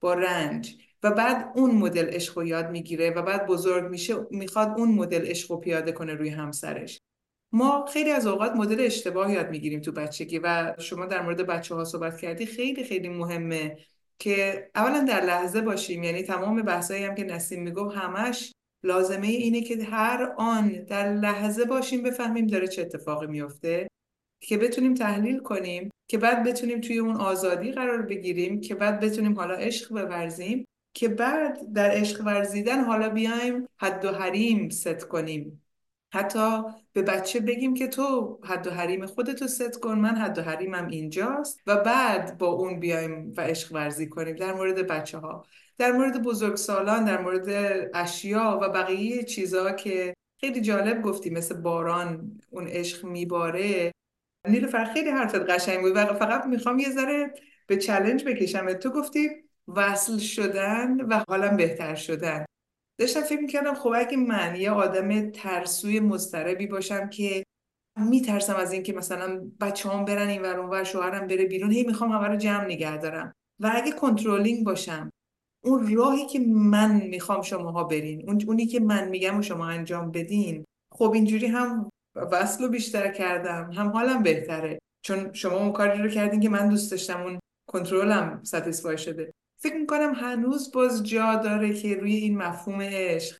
با 0.00 0.14
رنج. 0.14 0.76
و 1.02 1.10
بعد 1.10 1.52
اون 1.54 1.70
مدل 1.70 2.08
عشق 2.08 2.38
رو 2.38 2.44
یاد 2.44 2.70
می‌گیره 2.70 3.10
و 3.10 3.22
بعد 3.22 3.46
بزرگ 3.46 3.90
میشه 3.90 4.14
می‌خواد 4.30 4.74
اون 4.78 4.88
مدل 4.88 5.26
عشق 5.26 5.50
رو 5.50 5.56
پیاده 5.56 5.92
کنه 5.92 6.14
روی 6.14 6.28
همسرش. 6.28 7.00
ما 7.52 7.86
خیلی 7.86 8.10
از 8.10 8.26
اوقات 8.26 8.52
مدل 8.52 8.80
اشتباه 8.80 9.32
یاد 9.32 9.50
می‌گیریم 9.50 9.80
تو 9.80 9.92
بچگی 9.92 10.38
و 10.38 10.74
شما 10.78 11.06
در 11.06 11.22
مورد 11.22 11.46
بچه 11.46 11.74
ها 11.74 11.84
صحبت 11.84 12.20
کردی 12.20 12.46
خیلی 12.46 12.84
خیلی 12.84 13.08
مهمه 13.08 13.78
که 14.18 14.70
اولا 14.74 15.04
در 15.08 15.24
لحظه 15.24 15.60
باشیم. 15.60 16.02
یعنی 16.02 16.22
تمام 16.22 16.62
بحثایی 16.62 17.04
هم 17.04 17.14
که 17.14 17.24
نسیم 17.24 17.62
می‌گفت 17.62 17.96
همش 17.96 18.52
لازمه 18.86 19.26
اینه 19.26 19.60
که 19.60 19.84
هر 19.84 20.34
آن 20.38 20.68
در 20.68 21.12
لحظه 21.12 21.64
باشیم 21.64 22.02
بفهمیم 22.02 22.46
داره 22.46 22.68
چه 22.68 22.82
اتفاقی 22.82 23.26
میفته 23.26 23.88
که 24.40 24.58
بتونیم 24.58 24.94
تحلیل 24.94 25.38
کنیم 25.38 25.90
که 26.08 26.18
بعد 26.18 26.44
بتونیم 26.44 26.80
توی 26.80 26.98
اون 26.98 27.16
آزادی 27.16 27.72
قرار 27.72 28.02
بگیریم 28.02 28.60
که 28.60 28.74
بعد 28.74 29.00
بتونیم 29.00 29.34
حالا 29.34 29.54
عشق 29.54 29.88
بورزیم 29.88 30.64
که 30.94 31.08
بعد 31.08 31.72
در 31.72 31.90
عشق 31.90 32.26
ورزیدن 32.26 32.84
حالا 32.84 33.08
بیایم 33.08 33.68
حد 33.76 34.04
و 34.04 34.12
حریم 34.12 34.68
ست 34.68 35.04
کنیم. 35.08 35.62
حتی 36.12 36.62
به 36.92 37.02
بچه 37.02 37.40
بگیم 37.40 37.74
که 37.74 37.88
تو 37.88 38.38
حد 38.44 38.66
و 38.66 38.70
حریم 38.70 39.06
خودتو 39.06 39.46
ست 39.46 39.80
کن 39.80 39.98
من 39.98 40.16
حد 40.16 40.38
و 40.38 40.42
حریمم 40.42 40.86
اینجاست 40.88 41.60
و 41.66 41.76
بعد 41.76 42.38
با 42.38 42.46
اون 42.46 42.80
بیایم 42.80 43.32
و 43.36 43.40
عشق 43.40 43.72
ورزی 43.72 44.08
کنیم. 44.08 44.36
در 44.36 44.52
مورد 44.52 44.86
بچه 44.86 45.18
ها 45.18 45.46
در 45.78 45.92
مورد 45.92 46.22
بزرگسالان 46.22 47.04
در 47.04 47.20
مورد 47.20 47.48
اشیا 47.94 48.58
و 48.62 48.68
بقیه 48.68 49.22
چیزها 49.22 49.72
که 49.72 50.14
خیلی 50.40 50.60
جالب 50.60 51.02
گفتی 51.02 51.30
مثل 51.30 51.54
باران 51.54 52.40
اون 52.50 52.66
عشق 52.68 53.04
میباره. 53.04 53.92
نیلوفر 54.48 54.84
خیلی 54.84 55.10
حرفت 55.10 55.50
قشنگ 55.50 55.80
بود 55.80 55.96
و 55.96 56.04
فقط 56.04 56.46
می‌خوام 56.46 56.78
یه 56.78 56.90
ذره 56.90 57.34
به 57.66 57.76
چلنج 57.76 58.24
بکشم. 58.24 58.72
تو 58.72 58.90
گفتی 58.90 59.30
وصل 59.68 60.18
شدن 60.18 61.00
و 61.00 61.24
حالا 61.28 61.56
بهتر 61.56 61.94
شدن. 61.94 62.44
داشتم 62.98 63.20
فکر 63.20 63.40
می‌کردم 63.40 63.74
خب 63.74 63.92
اگه 63.96 64.16
من 64.16 64.56
یه 64.56 64.70
آدم 64.70 65.30
ترسوی 65.30 66.00
مضطربی 66.00 66.66
باشم 66.66 67.08
که 67.08 67.44
میترسم 67.96 68.56
از 68.56 68.72
اینکه 68.72 68.92
مثلا 68.92 69.50
بچه 69.60 69.88
هم 69.88 70.04
برن 70.04 70.28
این 70.28 70.42
ور 70.42 70.60
اونور 70.60 70.84
شوهرم 70.84 71.26
بره 71.26 71.44
بیرون 71.44 71.70
هی 71.70 71.82
می‌خوام 71.82 72.12
همه 72.12 72.28
رو 72.28 72.36
جمع 72.36 72.64
نگه 72.64 72.96
دارم. 72.96 73.32
و 73.60 73.70
اگه 73.74 73.92
کنترلینگ 73.92 74.64
باشم 74.64 75.10
اون 75.66 75.96
راهی 75.96 76.26
که 76.26 76.38
من 76.38 77.02
می‌خوام 77.02 77.42
شماها 77.42 77.84
برین 77.84 78.28
اون 78.28 78.42
اونی 78.46 78.66
که 78.66 78.80
من 78.80 79.08
میگم 79.08 79.38
و 79.38 79.42
شما 79.42 79.66
انجام 79.66 80.10
بدین. 80.10 80.64
خب 80.94 81.10
اینجوری 81.10 81.46
هم 81.46 81.90
وصل 82.16 82.64
رو 82.64 82.70
بیشتر 82.70 83.12
کردم 83.12 83.72
هم 83.72 83.88
حالم 83.88 84.22
بهتره. 84.22 84.78
چون 85.02 85.32
شما 85.32 85.58
اون 85.58 85.72
کاری 85.72 86.02
رو 86.02 86.08
کردین 86.08 86.40
که 86.40 86.48
من 86.48 86.68
دوست 86.68 86.90
داشتم 86.90 87.22
اون 87.22 87.38
کنترلم 87.68 88.40
ستیسفای 88.42 88.98
شده. 88.98 89.32
فکر 89.58 89.76
می‌کنم 89.76 90.12
هنوز 90.14 90.72
باز 90.72 91.08
جا 91.08 91.34
داره 91.34 91.74
که 91.74 91.94
روی 91.94 92.14
این 92.14 92.36
مفهوم 92.36 92.80
عشق 92.82 93.38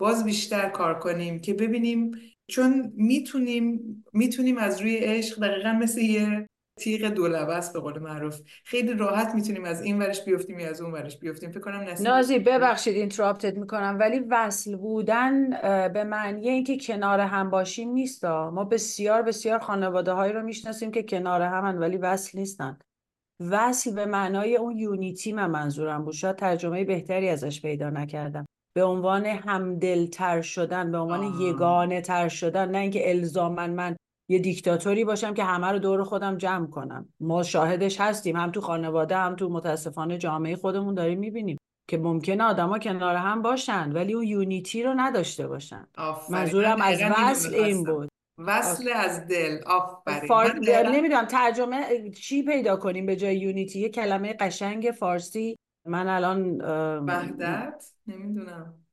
باز 0.00 0.24
بیشتر 0.24 0.68
کار 0.68 0.98
کنیم 0.98 1.40
که 1.40 1.54
ببینیم 1.54 2.10
چون 2.50 2.92
می‌تونیم 2.94 4.04
می‌تونیم 4.12 4.58
از 4.58 4.80
روی 4.80 4.96
عشق 4.96 5.40
دقیقا 5.40 5.72
مثل 5.72 6.00
یه 6.00 6.46
تیغ 6.76 7.08
دولبه 7.08 7.54
است 7.54 7.72
به 7.72 7.80
قول 7.80 7.98
معروف. 7.98 8.40
خیلی 8.64 8.94
راحت 8.94 9.34
می‌تونیم 9.34 9.64
از 9.64 9.82
این 9.82 9.98
ورش 9.98 10.24
بیفتیم 10.24 10.58
یا 10.58 10.68
از 10.68 10.80
اون 10.80 10.92
ورش 10.92 11.18
بیفتیم. 11.18 11.50
فکر 11.50 11.60
کنم 11.60 11.80
نسیم 11.80 12.06
نازی 12.06 12.38
ببخشید 12.38 12.96
اینتراپتت 12.96 13.56
می‌کنم. 13.58 13.96
ولی 14.00 14.18
وصل 14.18 14.76
بودن 14.76 15.50
به 15.88 16.04
معنی 16.04 16.48
اینکه 16.48 16.78
کنار 16.78 17.20
هم 17.20 17.50
باشیم 17.50 17.90
نیست 17.90 18.24
ما 18.24 18.64
بسیار 18.64 19.22
بسیار 19.22 19.58
خانواده 19.58 20.12
هایی 20.12 20.32
رو 20.32 20.42
می‌شناسیم 20.42 20.90
که 20.90 21.02
کنار 21.02 21.42
همن 21.42 21.78
ولی 21.78 21.96
وصل 21.96 22.38
نیستن. 22.38 22.78
وصل 23.50 23.94
به 23.94 24.06
معنای 24.06 24.56
اون 24.56 24.76
یونیتی 24.76 25.32
من 25.32 25.50
منظورم 25.50 26.04
بود. 26.04 26.14
شاید 26.14 26.36
ترجمه 26.36 26.84
بهتری 26.84 27.28
ازش 27.28 27.62
پیدا 27.62 27.90
نکردم. 27.90 28.46
به 28.76 28.84
عنوان 28.84 29.26
همدلتر 29.26 30.40
شدن 30.40 30.92
به 30.92 30.98
عنوان 30.98 31.40
یگانه 31.40 32.00
تر 32.00 32.28
شدن 32.28 32.70
نه 32.70 32.78
اینکه 32.78 33.10
الزامن 33.10 33.70
من 33.70 33.96
یه 34.28 34.38
دیکتاتوری 34.38 35.04
باشم 35.04 35.34
که 35.34 35.44
همه 35.44 35.66
رو 35.66 35.78
دور 35.78 36.04
خودم 36.04 36.36
جمع 36.36 36.66
کنم. 36.66 37.08
ما 37.20 37.42
شاهدش 37.42 38.00
هستیم 38.00 38.36
هم 38.36 38.50
تو 38.50 38.60
خانواده 38.60 39.16
هم 39.16 39.36
تو 39.36 39.48
متاسفانه 39.48 40.18
جامعه 40.18 40.56
خودمون 40.56 40.94
داریم 40.94 41.18
می‌بینیم 41.18 41.56
که 41.88 41.98
ممکنه 41.98 42.44
آدما 42.44 42.78
کنار 42.78 43.16
هم 43.16 43.42
باشن 43.42 43.92
ولی 43.92 44.12
اون 44.12 44.24
یونیتی 44.24 44.82
رو 44.82 44.94
نداشته 44.96 45.46
باشن. 45.46 45.86
منظورم 46.30 46.80
از 46.80 47.02
وصل 47.02 47.54
این 47.54 47.84
بود. 47.84 48.08
وصل 48.38 48.90
از 48.94 49.26
دل. 49.26 49.58
آفرین. 49.66 50.68
نمی‌دونم 50.68 51.24
ترجمه 51.24 52.10
چی 52.10 52.42
پیدا 52.42 52.76
کنیم 52.76 53.06
به 53.06 53.16
جای 53.16 53.36
یونیتی؟ 53.36 53.80
یه 53.80 53.88
کلمه 53.88 54.32
قشنگ 54.32 54.90
فارسی. 54.98 55.56
من 55.86 56.08
الان 56.08 56.60
وحدت؟ 57.06 57.84
نمی‌دونم. 58.06 58.83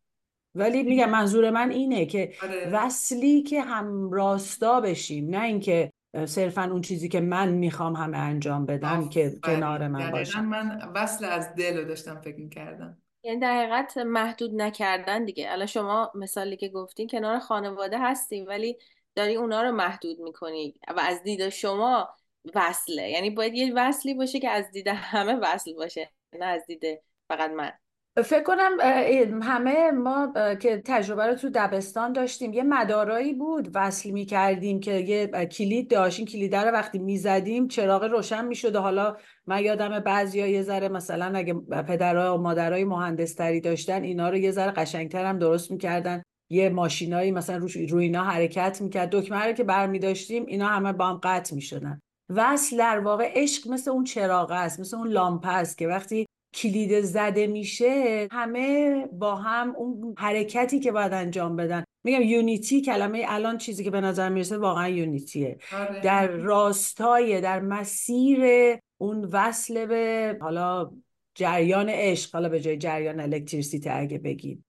ولی 0.56 0.84
میگم 0.84 1.10
منظور 1.10 1.50
من 1.50 1.72
اینه 1.72 2.06
که 2.06 2.34
آره. 2.44 2.70
وصلی 2.74 3.42
که 3.42 3.62
هم 3.62 4.12
راستا 4.12 4.82
بشیم 4.82 5.30
نه 5.30 5.44
اینکه 5.44 5.92
صرفا 6.26 6.64
اون 6.64 6.82
چیزی 6.82 7.10
که 7.10 7.22
من 7.22 7.50
می‌خوام 7.50 7.96
همه 7.96 8.18
انجام 8.18 8.66
بدن 8.66 9.10
که 9.10 9.40
کنار 9.44 9.88
من 9.88 10.12
باشه. 10.12 10.42
من 10.42 10.92
وصل 10.96 11.26
از 11.26 11.56
دل 11.56 11.78
رو 11.78 11.84
داشتم 11.84 12.22
فکر 12.22 12.50
کردم 12.50 12.98
یعنی 13.24 13.40
در 13.40 13.54
حقیقت 13.54 13.98
محدود 13.98 14.62
نکردن 14.62 15.26
دیگه. 15.26 15.52
الان 15.52 15.66
شما 15.66 16.12
مثالی 16.16 16.58
که 16.58 16.70
گفتین 16.70 17.08
کنار 17.08 17.40
خانواده 17.40 18.00
هستیم 18.00 18.46
ولی 18.48 18.78
داری 19.16 19.36
اونا 19.36 19.62
رو 19.62 19.72
محدود 19.72 20.20
می‌کنی 20.20 20.76
و 20.88 21.00
از 21.00 21.24
دید 21.24 21.50
شما 21.50 22.10
وصله. 22.56 23.10
یعنی 23.10 23.30
باید 23.30 23.54
یه 23.54 23.74
وصلی 23.76 24.14
باشه 24.14 24.40
که 24.40 24.50
از 24.50 24.72
دید 24.72 24.88
همه 24.88 25.34
وصل 25.34 25.74
باشه 25.74 26.12
نه 26.40 26.46
از 26.46 26.66
دید 26.68 26.84
فقط 27.28 27.52
من. 27.52 27.72
فکر 28.18 28.44
کنم 28.44 28.78
همه 29.42 29.92
ما 29.92 30.34
که 30.62 30.82
تجربه 30.86 31.28
رو 31.28 31.36
تو 31.36 31.50
دبستان 31.50 32.14
داشتیم 32.14 32.54
یه 32.54 32.64
مدارایی 32.64 33.34
بود 33.34 33.72
وصل 33.76 34.10
می 34.10 34.26
کردیم 34.26 34.80
که 34.80 34.92
یه 34.94 35.28
کلید 35.28 35.92
داشتیم 35.92 36.26
کلید 36.26 36.56
رو 36.56 36.72
وقتی 36.72 37.00
می 37.00 37.18
زدیم 37.18 37.68
چراغ 37.68 38.04
روشن 38.04 38.46
می 38.46 38.56
شد 38.56 38.76
و 38.76 38.80
حالا 38.80 39.18
من 39.48 39.64
یادم 39.64 40.00
بعضی 40.00 40.40
یه 40.50 40.62
ذره 40.62 40.90
مثلا 40.90 41.38
اگه 41.38 41.54
پدرها 41.88 42.38
و 42.38 42.42
مادرای 42.42 42.84
مهندستری 42.84 43.62
داشتن 43.62 44.04
اینا 44.04 44.30
رو 44.30 44.38
یه 44.38 44.52
ذره 44.52 44.72
قشنگتر 44.72 45.26
هم 45.26 45.40
درست 45.40 45.72
می‌کردن. 45.72 46.24
یه 46.50 46.70
ماشینایی 46.70 47.32
مثلا 47.32 47.58
روی 47.90 48.04
اینا 48.04 48.24
حرکت 48.24 48.82
می‌کرد. 48.82 49.10
دکمه 49.12 49.46
رو 49.46 49.54
که 49.54 49.64
برمی 49.64 50.00
داشتیم 50.00 50.46
اینا 50.46 50.68
همه 50.68 50.94
با 50.94 51.08
هم 51.08 51.20
قطع 51.24 51.56
می‌شدن. 51.56 52.00
وصل 52.30 52.78
در 52.78 53.00
واقع 53.00 53.32
عشق 53.36 53.70
مثل 53.70 53.92
اون 53.92 54.04
چراغ 54.04 54.52
است 54.52 54.80
مثل 54.80 54.98
اون 54.98 55.08
لامپ 55.08 55.46
است 55.48 55.78
که 55.78 55.88
وقتی 55.88 56.26
کلید 56.54 57.02
زده 57.02 57.48
میشه 57.48 58.28
همه 58.32 59.06
با 59.08 59.36
هم 59.36 59.76
اون 59.76 60.16
حرکتی 60.18 60.80
که 60.80 60.92
باید 60.92 61.14
انجام 61.14 61.56
بدن. 61.56 61.84
میگم 62.04 62.22
یونیتی 62.22 62.82
کلمه 62.82 63.26
الان 63.28 63.58
چیزی 63.58 63.84
که 63.84 63.92
به 63.92 64.02
نظر 64.02 64.30
می‌رسه 64.30 64.58
واقعا 64.58 64.90
یونیتیه. 64.90 65.58
آره. 65.80 66.02
در 66.02 66.28
راستای 66.28 67.42
در 67.42 67.60
مسیر 67.60 68.42
اون 68.98 69.26
وصل 69.26 69.86
به 69.86 70.38
حالا 70.42 70.92
جریان 71.36 71.90
عشق 71.90 72.34
حالا 72.34 72.50
به 72.50 72.60
جای 72.60 72.78
جریان 72.78 73.20
الکتریسیته 73.20 73.92
اگه 73.94 74.18
بگیم 74.18 74.66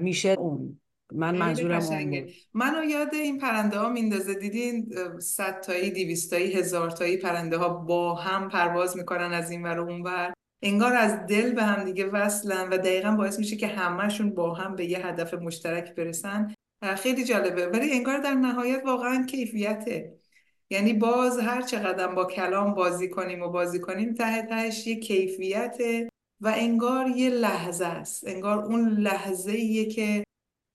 میشه 0.00 0.28
اون. 0.28 0.80
من 1.12 1.36
منظورم 1.38 1.82
اون 1.82 2.28
منو 2.54 2.84
یاد 2.84 3.14
این 3.14 3.38
پرنده 3.38 3.78
ها 3.78 3.88
میندازه. 3.88 4.34
دیدین؟ 4.34 4.94
صد 5.18 5.60
تایی 5.60 5.90
دیویستایی 5.90 6.52
هزار 6.52 6.90
تایی 6.90 7.16
پرنده 7.16 7.56
ها 7.56 7.68
با 7.68 8.14
هم 8.14 8.48
پرواز 8.48 8.96
می‌کنن 8.96 9.32
از 9.32 9.50
این 9.50 9.62
ور 9.62 9.78
اون 9.78 10.02
ور 10.02 10.32
انگار 10.64 10.92
از 10.92 11.26
دل 11.26 11.52
به 11.52 11.62
هم 11.62 11.84
دیگه 11.84 12.06
وصلن 12.06 12.68
و 12.68 12.78
دقیقا 12.78 13.10
باعث 13.10 13.38
میشه 13.38 13.56
که 13.56 13.66
همهشون 13.66 14.34
با 14.34 14.54
هم 14.54 14.76
به 14.76 14.84
یه 14.84 15.06
هدف 15.06 15.34
مشترک 15.34 15.94
برسن. 15.94 16.54
خیلی 16.96 17.24
جالبه. 17.24 17.66
ولی 17.66 17.92
انگار 17.92 18.18
در 18.18 18.34
نهایت 18.34 18.82
واقعا 18.86 19.26
کیفیته. 19.26 20.18
یعنی 20.70 20.92
باز 20.92 21.38
هر 21.38 21.62
چقدر 21.62 22.06
با 22.06 22.24
کلام 22.24 22.74
بازی 22.74 23.08
کنیم 23.08 23.42
و 23.42 23.48
بازی 23.48 23.80
کنیم 23.80 24.14
ته 24.14 24.42
تهش 24.42 24.86
یه 24.86 25.00
کیفیته 25.00 26.08
و 26.40 26.52
انگار 26.56 27.08
یه 27.08 27.30
لحظه 27.30 27.86
است. 27.86 28.28
انگار 28.28 28.64
اون 28.64 28.88
لحظه 28.88 29.84
که 29.84 30.24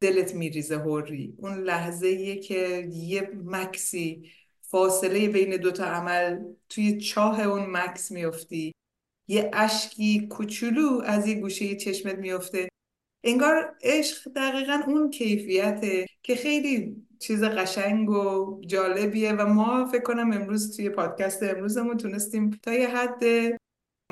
دلت 0.01 0.35
میریزه 0.35 0.77
هوری 0.77 1.35
اون 1.37 1.53
لحظه 1.53 2.35
که 2.35 2.89
یه 2.93 3.31
مکسی 3.45 4.31
فاصله 4.61 5.27
بین 5.27 5.57
دوتا 5.57 5.85
عمل 5.85 6.43
توی 6.69 7.01
چاه 7.01 7.41
اون 7.41 7.65
مکس 7.69 8.11
میفتی 8.11 8.71
یه 9.29 9.51
اشکی 9.53 10.27
کوچولو 10.27 11.01
از 11.05 11.27
یه 11.27 11.35
گوشه 11.35 11.75
چشمت 11.75 12.15
میفته 12.15 12.69
انگار 13.23 13.75
عشق 13.83 14.31
دقیقا 14.35 14.81
اون 14.87 15.09
کیفیته 15.09 16.05
که 16.23 16.35
خیلی 16.35 16.95
چیز 17.19 17.43
قشنگ 17.43 18.09
و 18.09 18.61
جالبیه 18.67 19.33
و 19.33 19.45
ما 19.45 19.85
فکر 19.85 20.03
کنم 20.03 20.31
امروز 20.31 20.77
توی 20.77 20.89
پادکست 20.89 21.43
امروزمون 21.43 21.97
تونستیم 21.97 22.49
تا 22.49 22.73
یه 22.73 22.87
حد 22.87 23.23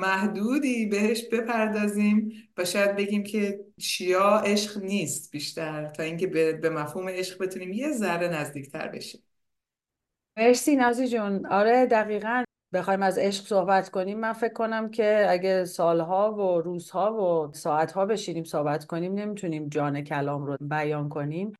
محدودی 0.00 0.86
بهش 0.86 1.24
بپردازیم 1.32 2.48
و 2.56 2.64
شاید 2.64 2.96
بگیم 2.96 3.22
که 3.22 3.64
چیا 3.80 4.38
عشق 4.38 4.82
نیست 4.82 5.30
بیشتر 5.30 5.88
تا 5.88 6.02
اینکه 6.02 6.26
به, 6.26 6.70
مفهوم 6.70 7.08
عشق 7.08 7.42
بتونیم 7.42 7.72
یه 7.72 7.92
ذره 7.92 8.28
نزدیکتر 8.28 8.88
بشیم. 8.88 9.22
مرسی 10.36 10.76
نازی 10.76 11.08
جون. 11.08 11.46
آره 11.46 11.86
دقیقا. 11.86 12.44
بخوایم 12.72 13.02
از 13.02 13.18
عشق 13.18 13.44
صحبت 13.44 13.88
کنیم 13.88 14.20
من 14.20 14.32
فکر 14.32 14.52
کنم 14.52 14.90
که 14.90 15.26
اگه 15.28 15.64
سالها 15.64 16.32
و 16.34 16.60
روزها 16.60 17.14
و 17.14 17.52
ساعتها 17.52 18.06
بشینیم 18.06 18.44
صحبت 18.44 18.84
کنیم 18.84 19.14
نمی‌تونیم 19.14 19.68
جان 19.68 20.00
کلام 20.00 20.46
رو 20.46 20.56
بیان 20.60 21.08
کنیم. 21.08 21.52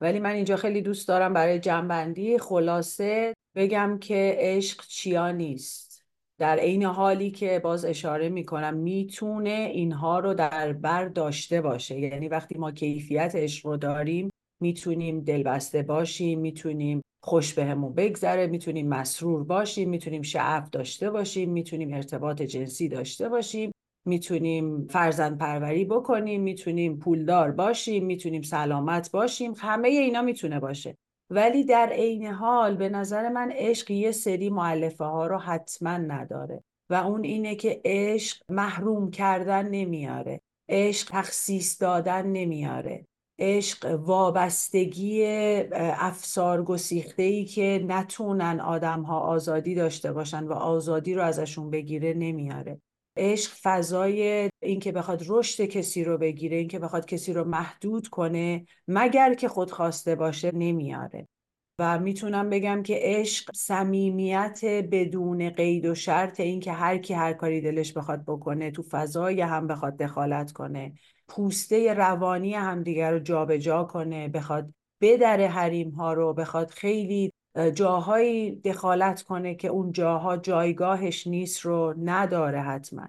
ولی 0.00 0.20
من 0.20 0.30
اینجا 0.30 0.56
خیلی 0.56 0.82
دوست 0.82 1.08
دارم 1.08 1.32
برای 1.32 1.58
جنبندی 1.58 2.38
خلاصه 2.38 3.34
بگم 3.54 3.98
که 3.98 4.36
عشق 4.38 4.86
چیا 4.86 5.30
نیست. 5.30 6.04
در 6.38 6.58
عین 6.58 6.84
حالی 6.84 7.30
که 7.30 7.58
باز 7.58 7.84
اشاره 7.84 8.28
می‌کنم 8.28 8.74
می‌تونه 8.74 9.70
اینها 9.72 10.18
رو 10.18 10.34
در 10.34 10.72
بر 10.72 11.04
داشته 11.04 11.60
باشه. 11.60 11.98
یعنی 11.98 12.28
وقتی 12.28 12.58
ما 12.58 12.72
کیفیت 12.72 13.34
عشق 13.34 13.66
رو 13.66 13.76
داریم 13.76 14.30
می‌تونیم 14.60 15.20
دلبسته 15.20 15.82
باشیم 15.82 16.40
می‌تونیم 16.40 17.02
خوش 17.20 17.54
بهمون 17.54 17.94
بگذره 17.94 18.46
می‌تونیم 18.46 18.88
مسرور 18.88 19.44
باشیم 19.44 19.88
می‌تونیم 19.88 20.22
شعف 20.22 20.70
داشته 20.70 21.10
باشیم 21.10 21.50
می‌تونیم 21.50 21.94
ارتباط 21.94 22.42
جنسی 22.42 22.88
داشته 22.88 23.28
باشیم 23.28 23.72
می‌تونیم 24.06 24.86
فرزند 24.86 25.38
پروری 25.38 25.84
بکنیم 25.84 26.42
می‌تونیم 26.42 26.98
پولدار 26.98 27.50
باشیم 27.50 28.06
می‌تونیم 28.06 28.42
سلامت 28.42 29.10
باشیم 29.10 29.54
همه 29.58 29.88
اینا 29.88 30.22
می‌تونه 30.22 30.60
باشه. 30.60 30.96
ولی 31.30 31.64
در 31.64 31.88
عین 31.92 32.26
حال 32.26 32.76
به 32.76 32.88
نظر 32.88 33.28
من 33.28 33.52
عشق 33.54 33.90
یه 33.90 34.12
سری 34.12 34.50
معلفه 34.50 35.04
ها 35.04 35.26
رو 35.26 35.38
حتما 35.38 35.96
نداره 35.96 36.62
و 36.90 36.94
اون 36.94 37.24
اینه 37.24 37.54
که 37.54 37.80
عشق 37.84 38.42
محروم 38.48 39.10
کردن 39.10 39.68
نمیاره 39.68 40.40
عشق 40.68 41.08
تخصیص 41.10 41.82
دادن 41.82 42.26
نمیاره. 42.26 43.04
عشق 43.38 44.00
وابستگی 44.00 45.24
افسار 45.72 46.62
گسیخته 46.64 47.22
ای 47.22 47.44
که 47.44 47.84
نتونن 47.86 48.60
آدم 48.60 49.02
ها 49.02 49.20
آزادی 49.20 49.74
داشته 49.74 50.12
باشن 50.12 50.44
و 50.44 50.52
آزادی 50.52 51.14
رو 51.14 51.22
ازشون 51.22 51.70
بگیره 51.70 52.14
نمیاره. 52.14 52.80
عشق 53.16 53.52
فضای 53.62 54.50
اینکه 54.62 54.92
بخواد 54.92 55.24
رشد 55.26 55.64
کسی 55.64 56.04
رو 56.04 56.18
بگیره 56.18 56.56
اینکه 56.56 56.78
بخواد 56.78 57.06
کسی 57.06 57.32
رو 57.32 57.44
محدود 57.44 58.08
کنه 58.08 58.66
مگر 58.88 59.34
که 59.34 59.48
خود 59.48 59.70
خواسته 59.70 60.14
باشه 60.14 60.50
نمیاره. 60.54 61.28
و 61.78 61.98
می‌تونم 61.98 62.50
بگم 62.50 62.82
که 62.82 62.98
عشق 63.02 63.54
صمیمیت 63.54 64.60
بدون 64.64 65.50
قید 65.50 65.86
و 65.86 65.94
شرط 65.94 66.40
اینکه 66.40 66.72
هر 66.72 66.98
کی 66.98 67.14
هر 67.14 67.32
کاری 67.32 67.60
دلش 67.60 67.92
بخواد 67.92 68.22
بکنه 68.26 68.70
تو 68.70 68.82
فضای 68.82 69.40
هم 69.40 69.66
بخواد 69.66 69.96
دخالت 69.96 70.52
کنه. 70.52 70.92
پوسته 71.28 71.94
روانی 71.94 72.54
همدیگر 72.54 73.10
رو 73.12 73.18
جابجا 73.18 73.84
کنه 73.84 74.28
بخواد 74.28 74.72
بدره 75.00 75.48
حریم 75.48 75.90
ها 75.90 76.12
رو 76.12 76.32
بخواد 76.32 76.70
خیلی 76.70 77.32
جاهایی 77.74 78.56
دخالت 78.56 79.22
کنه 79.22 79.54
که 79.54 79.68
اون 79.68 79.92
جاها 79.92 80.36
جایگاهش 80.36 81.26
نیست 81.26 81.60
رو 81.60 81.94
نداره 81.98 82.60
حتما. 82.60 83.08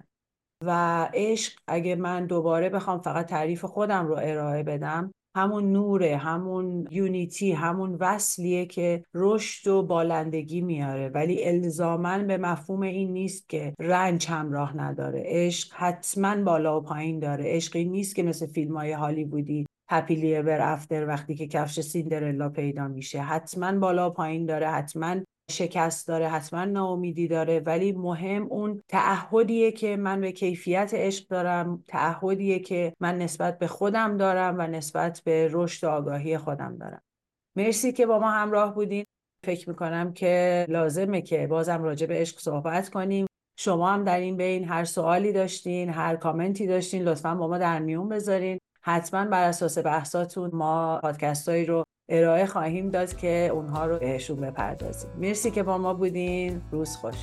و 0.64 1.04
عشق 1.14 1.60
اگه 1.66 1.96
من 1.96 2.26
دوباره 2.26 2.68
بخوام 2.68 3.00
فقط 3.00 3.26
تعریف 3.26 3.64
خودم 3.64 4.06
رو 4.06 4.14
ارائه 4.14 4.62
بدم 4.62 5.12
همون 5.34 5.72
نوره 5.72 6.16
همون 6.16 6.86
یونیتی 6.90 7.52
همون 7.52 7.94
وصلیه 7.94 8.66
که 8.66 9.04
رشد 9.14 9.68
و 9.68 9.82
بالندگی 9.82 10.60
میاره. 10.60 11.08
ولی 11.08 11.44
الزامن 11.44 12.26
به 12.26 12.38
مفهوم 12.38 12.80
این 12.80 13.12
نیست 13.12 13.48
که 13.48 13.74
رنج 13.78 14.26
همراه 14.26 14.76
نداره. 14.76 15.22
عشق 15.26 15.72
حتما 15.72 16.42
بالا 16.42 16.80
و 16.80 16.82
پایین 16.82 17.18
داره. 17.18 17.44
عشقی 17.46 17.84
نیست 17.84 18.16
که 18.16 18.22
مثل 18.22 18.46
فیلم 18.46 18.76
های 18.76 18.92
هالیوودی 18.92 19.66
هپی 19.90 20.34
ور 20.34 20.60
افتر 20.60 21.06
وقتی 21.06 21.34
که 21.34 21.46
کفش 21.46 21.80
سیندرلا 21.80 22.48
پیدا 22.48 22.88
میشه. 22.88 23.20
حتما 23.20 23.78
بالا 23.78 24.10
و 24.10 24.12
پایین 24.12 24.46
داره. 24.46 24.70
حتما 24.70 25.16
شکست 25.50 26.08
داره 26.08 26.28
حتما 26.28 26.64
ناامیدی 26.64 27.28
داره 27.28 27.60
ولی 27.60 27.92
مهم 27.92 28.42
اون 28.42 28.82
تعهدیه 28.88 29.72
که 29.72 29.96
من 29.96 30.20
به 30.20 30.32
کیفیت 30.32 30.90
عشق 30.94 31.28
دارم 31.28 31.84
تعهدیه 31.88 32.58
که 32.58 32.92
من 33.00 33.18
نسبت 33.18 33.58
به 33.58 33.66
خودم 33.66 34.16
دارم 34.16 34.56
و 34.58 34.66
نسبت 34.66 35.22
به 35.24 35.48
رشد 35.52 35.86
آگاهی 35.86 36.38
خودم 36.38 36.76
دارم. 36.76 37.02
مرسی 37.56 37.92
که 37.92 38.06
با 38.06 38.18
ما 38.18 38.30
همراه 38.30 38.74
بودین. 38.74 39.04
فکر 39.44 39.68
می‌کنم 39.68 40.12
که 40.12 40.66
لازمه 40.68 41.22
که 41.22 41.46
بازم 41.46 41.82
راجع 41.82 42.06
به 42.06 42.14
عشق 42.14 42.38
صحبت 42.38 42.88
کنیم. 42.88 43.26
شما 43.58 43.90
هم 43.90 44.04
در 44.04 44.20
این 44.20 44.36
بین 44.36 44.64
هر 44.64 44.84
سوالی 44.84 45.32
داشتین 45.32 45.90
هر 45.90 46.16
کامنتی 46.16 46.66
داشتین 46.66 47.02
لطفا 47.02 47.34
با 47.34 47.48
ما 47.48 47.58
در 47.58 47.78
میون 47.78 48.08
بذارین. 48.08 48.58
حتما 48.82 49.24
بر 49.24 49.48
اساس 49.48 49.78
بحثاتون 49.78 50.50
ما 50.52 51.00
پادکستایی 51.02 51.64
رو 51.66 51.84
ارائه 52.10 52.46
خواهیم 52.46 52.90
داد 52.90 53.16
که 53.16 53.50
اونها 53.52 53.86
رو 53.86 53.98
بهشون 53.98 54.36
بپردازیم. 54.36 55.10
مرسی 55.18 55.50
که 55.50 55.62
با 55.62 55.78
ما 55.78 55.94
بودین. 55.94 56.62
روز 56.72 56.96
خوش. 56.96 57.14